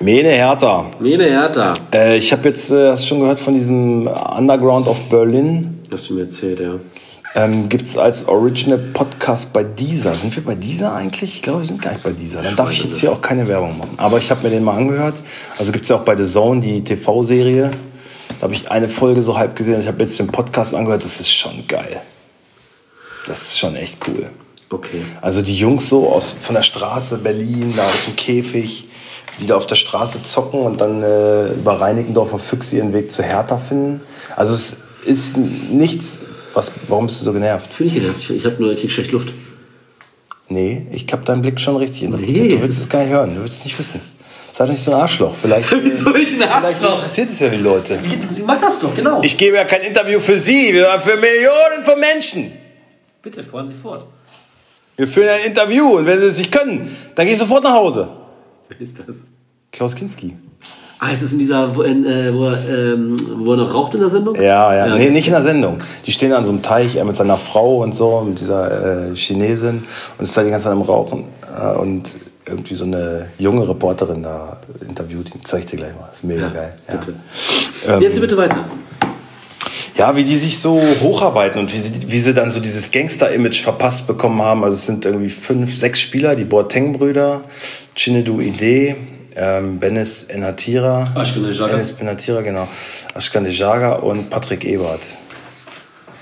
[0.00, 0.90] Mene Hertha.
[0.98, 1.72] Mene Hertha.
[1.92, 5.79] Äh, ich habe jetzt, äh, hast du schon gehört von diesem Underground of Berlin?
[5.90, 6.78] Hast du mir erzählt, ja.
[7.34, 10.14] Ähm, Gibt es als Original Podcast bei dieser?
[10.14, 11.36] Sind wir bei dieser eigentlich?
[11.36, 12.42] Ich glaube, wir sind gar nicht bei dieser.
[12.42, 13.94] Dann darf ich jetzt hier auch keine Werbung machen.
[13.96, 15.14] Aber ich habe mir den mal angehört.
[15.58, 17.70] Also gibt es ja auch bei The Zone die TV-Serie.
[18.38, 19.80] Da habe ich eine Folge so halb gesehen.
[19.80, 21.04] Ich habe jetzt den Podcast angehört.
[21.04, 22.00] Das ist schon geil.
[23.26, 24.30] Das ist schon echt cool.
[24.70, 25.02] Okay.
[25.20, 28.86] Also die Jungs so aus, von der Straße Berlin, da aus dem Käfig,
[29.40, 33.22] die da auf der Straße zocken und dann äh, über Reinickendorfer Füchse ihren Weg zu
[33.22, 34.00] Hertha finden.
[34.36, 34.89] Also es ist
[35.70, 36.22] nichts.
[36.54, 37.68] Was, warum bist du so genervt?
[37.72, 38.30] Ich bin nicht genervt.
[38.30, 39.32] Ich habe nur ich krieg schlecht Luft.
[40.48, 42.36] Nee, ich habe deinen Blick schon richtig interessiert.
[42.36, 42.48] Nee.
[42.56, 44.00] Du willst es gar nicht hören, du willst es nicht wissen.
[44.52, 45.32] Sei doch nicht so ein Arschloch.
[45.34, 46.94] Vielleicht, Wieso bin ich ein vielleicht Arschloch?
[46.96, 47.98] interessiert es ja die Leute.
[48.30, 49.22] Sie macht das doch, genau.
[49.22, 52.50] Ich gebe ja kein Interview für Sie, sondern für Millionen von Menschen.
[53.22, 54.06] Bitte, fahren Sie fort.
[54.96, 57.72] Wir führen ein Interview und wenn Sie es nicht können, dann gehe ich sofort nach
[57.74, 58.08] Hause.
[58.68, 59.18] Wer ist das?
[59.70, 60.36] Klaus Kinski.
[61.02, 63.94] Ah, ist das in dieser, wo, in, äh, wo, er, ähm, wo er noch raucht
[63.94, 64.34] in der Sendung?
[64.34, 65.10] Ja, ja, nee, okay.
[65.10, 65.78] nicht in der Sendung.
[66.04, 69.16] Die stehen an so einem Teich, er mit seiner Frau und so, mit dieser äh,
[69.16, 69.82] Chinesin
[70.18, 71.24] und ist da die ganze Zeit am Rauchen.
[71.58, 76.10] Äh, und irgendwie so eine junge Reporterin da interviewt, die zeige ich dir gleich mal.
[76.12, 76.74] ist mega geil.
[76.86, 76.96] Ja.
[76.96, 77.14] Bitte.
[77.88, 78.58] Ähm, Jetzt bitte weiter.
[79.96, 83.62] Ja, wie die sich so hocharbeiten und wie sie, wie sie dann so dieses Gangster-Image
[83.62, 84.64] verpasst bekommen haben.
[84.64, 87.44] Also es sind irgendwie fünf, sechs Spieler, die Boateng-Brüder,
[87.94, 88.96] Chinedu Ide,
[89.40, 91.12] ähm, Benes Enatira.
[91.14, 91.72] Ashkan Dejaga.
[91.72, 92.68] Benes Enatira, genau.
[93.14, 95.00] Ashkan Dejaga und Patrick Ebert.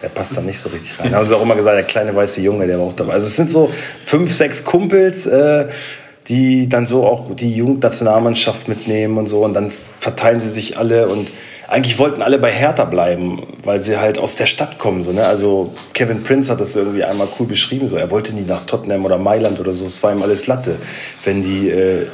[0.01, 1.12] Der passt da nicht so richtig rein.
[1.12, 3.14] Haben sie auch immer gesagt, der kleine weiße Junge, der war auch dabei.
[3.14, 3.71] Also es sind so
[4.05, 5.66] fünf, sechs Kumpels, äh,
[6.29, 9.45] die dann so auch die Jugendnationalmannschaft mitnehmen und so.
[9.45, 11.29] Und dann verteilen sie sich alle und
[11.66, 15.03] eigentlich wollten alle bei Hertha bleiben, weil sie halt aus der Stadt kommen.
[15.03, 15.27] So, ne?
[15.27, 17.89] Also Kevin Prince hat das irgendwie einmal cool beschrieben.
[17.89, 17.97] So.
[17.97, 19.85] Er wollte nie nach Tottenham oder Mailand oder so.
[19.87, 20.77] Es war ihm alles Latte.
[21.25, 22.07] Wenn die äh,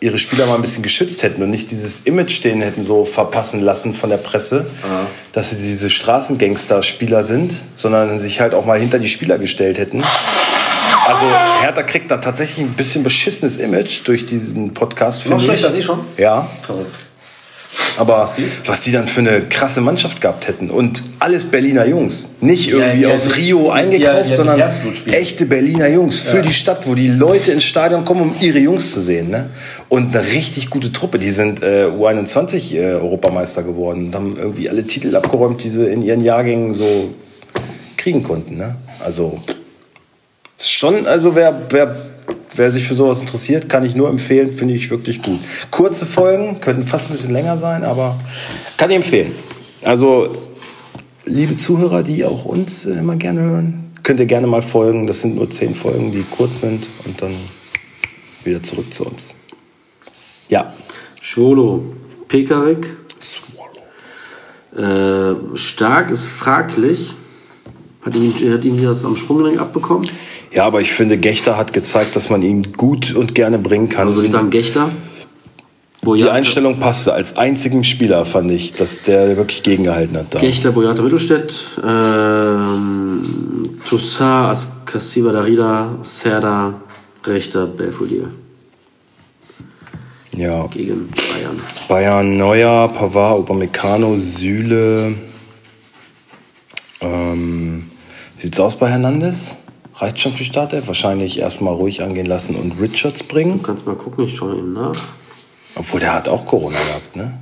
[0.00, 3.60] ihre Spieler mal ein bisschen geschützt hätten und nicht dieses Image denen hätten so verpassen
[3.60, 4.66] lassen von der Presse,
[5.32, 10.02] dass sie diese Straßengangster-Spieler sind, sondern sich halt auch mal hinter die Spieler gestellt hätten.
[11.06, 11.24] Also
[11.60, 15.44] Hertha kriegt da tatsächlich ein bisschen beschissenes Image durch diesen Podcast, Noch ich.
[15.44, 16.00] schlechter eh schon?
[16.16, 16.94] Ja, Verrückt.
[17.96, 18.32] Aber
[18.66, 20.70] was die dann für eine krasse Mannschaft gehabt hätten.
[20.70, 22.30] Und alles Berliner Jungs.
[22.40, 24.60] Nicht irgendwie die aus halt mit- Rio eingekauft, mit sondern
[25.10, 28.92] echte Berliner Jungs für die Stadt, wo die Leute ins Stadion kommen, um ihre Jungs
[28.92, 29.30] zu sehen.
[29.30, 29.50] Ne?
[29.88, 31.18] Und eine richtig gute Truppe.
[31.18, 35.86] Die sind äh, U21 äh, Europameister geworden und haben irgendwie alle Titel abgeräumt, die sie
[35.86, 37.14] in ihren Jahrgängen so
[37.96, 38.56] kriegen konnten.
[38.56, 38.76] Ne?
[39.04, 39.38] Also
[40.56, 41.96] ist schon, also wer, wer,
[42.54, 45.40] wer sich für sowas interessiert, kann ich nur empfehlen, finde ich wirklich gut.
[45.70, 48.18] Kurze Folgen, könnten fast ein bisschen länger sein, aber
[48.76, 49.32] kann ich empfehlen.
[49.82, 50.36] Also,
[51.24, 55.06] liebe Zuhörer, die auch uns äh, immer gerne hören, könnt ihr gerne mal folgen.
[55.06, 57.34] Das sind nur zehn Folgen, die kurz sind und dann
[58.44, 59.34] wieder zurück zu uns.
[60.48, 60.72] Ja.
[61.20, 61.84] Schwolo,
[62.28, 62.96] Pekarik.
[64.76, 67.14] Äh, stark ist fraglich.
[68.02, 70.08] Hat ihm, hat ihm das am Sprunggelenk abbekommen?
[70.52, 74.08] Ja, aber ich finde, Gechter hat gezeigt, dass man ihn gut und gerne bringen kann.
[74.08, 74.90] Also würde ich sagen Gechter.
[76.00, 77.12] die Boyata, Einstellung passte.
[77.12, 80.34] Als einzigen Spieler fand ich, dass der wirklich gegengehalten hat.
[80.34, 80.40] Da.
[80.40, 81.54] Gechter, Boyata Mittelstädt.
[81.86, 86.74] Ähm, Toussaint, Askasiba Darida, Serda,
[87.24, 88.28] Rechter, Belfodil.
[90.36, 90.66] Ja.
[90.68, 91.62] Gegen Bayern.
[91.88, 95.14] Bayern, Neuer, Pavard, Upamecano, Süle.
[97.00, 97.90] Ähm,
[98.38, 99.56] sieht's aus bei Hernandez?
[100.00, 100.86] Reicht schon für Startelf?
[100.86, 103.58] Wahrscheinlich erstmal ruhig angehen lassen und Richards bringen.
[103.58, 104.98] Du kannst mal gucken, ich schaue ihm nach.
[105.74, 107.38] Obwohl der hat auch Corona gehabt, ne?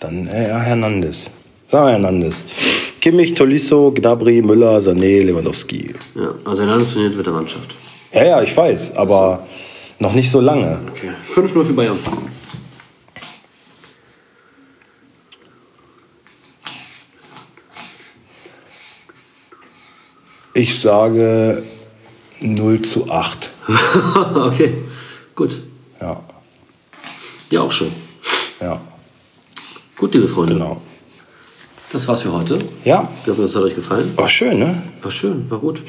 [0.00, 1.30] Dann äh, ja, Hernandez.
[1.68, 2.42] Sagen wir Hernandez.
[3.00, 5.94] Kimmich, Tolisso, Gnabry, Müller, Sané, Lewandowski.
[6.16, 7.74] Ja, also Hernandez trainiert mit der Mannschaft.
[8.12, 9.46] Ja, ja, ich weiß, aber
[10.00, 10.80] noch nicht so lange.
[10.90, 11.10] Okay.
[11.34, 11.98] 5-0 für Bayern.
[20.54, 21.62] Ich sage
[22.40, 23.50] 0 zu 8.
[24.34, 24.74] okay,
[25.34, 25.60] gut.
[26.00, 26.20] Ja,
[27.50, 27.92] Ja, auch schön.
[28.60, 28.80] ja,
[29.96, 30.54] Gut, liebe Freunde.
[30.54, 30.80] genau.
[31.92, 32.58] Das war's für heute.
[32.84, 34.12] Ja, Ich hoffe, das hat euch gefallen.
[34.16, 34.82] war schön, ne?
[35.02, 35.82] War schön, war gut.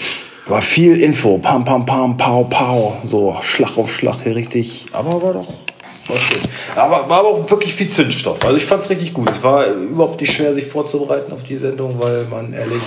[0.47, 1.39] War viel Info.
[1.39, 2.93] Pam, pam, pam, pow, pow.
[3.03, 4.85] So Schlag auf Schlag hier richtig.
[4.93, 5.47] Aber war doch.
[6.07, 6.37] War schön.
[6.75, 8.43] Aber war aber auch wirklich viel Zündstoff.
[8.45, 9.27] Also ich fand's richtig gut.
[9.27, 12.83] Es war überhaupt nicht schwer, sich vorzubereiten auf die Sendung, weil man ehrlich,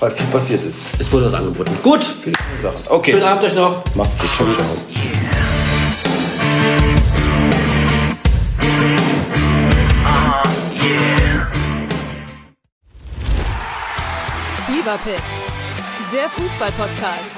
[0.00, 0.86] weil viel passiert ist.
[0.98, 1.76] Es wurde was angeboten.
[1.82, 2.04] Gut.
[2.04, 2.80] Viele Sachen.
[2.88, 3.12] Okay.
[3.12, 3.82] Schönen Abend euch noch.
[3.94, 4.28] Macht's gut.
[4.30, 4.64] Ciao, ciao.
[14.66, 17.37] Fever Pitch, der Fußballpodcast.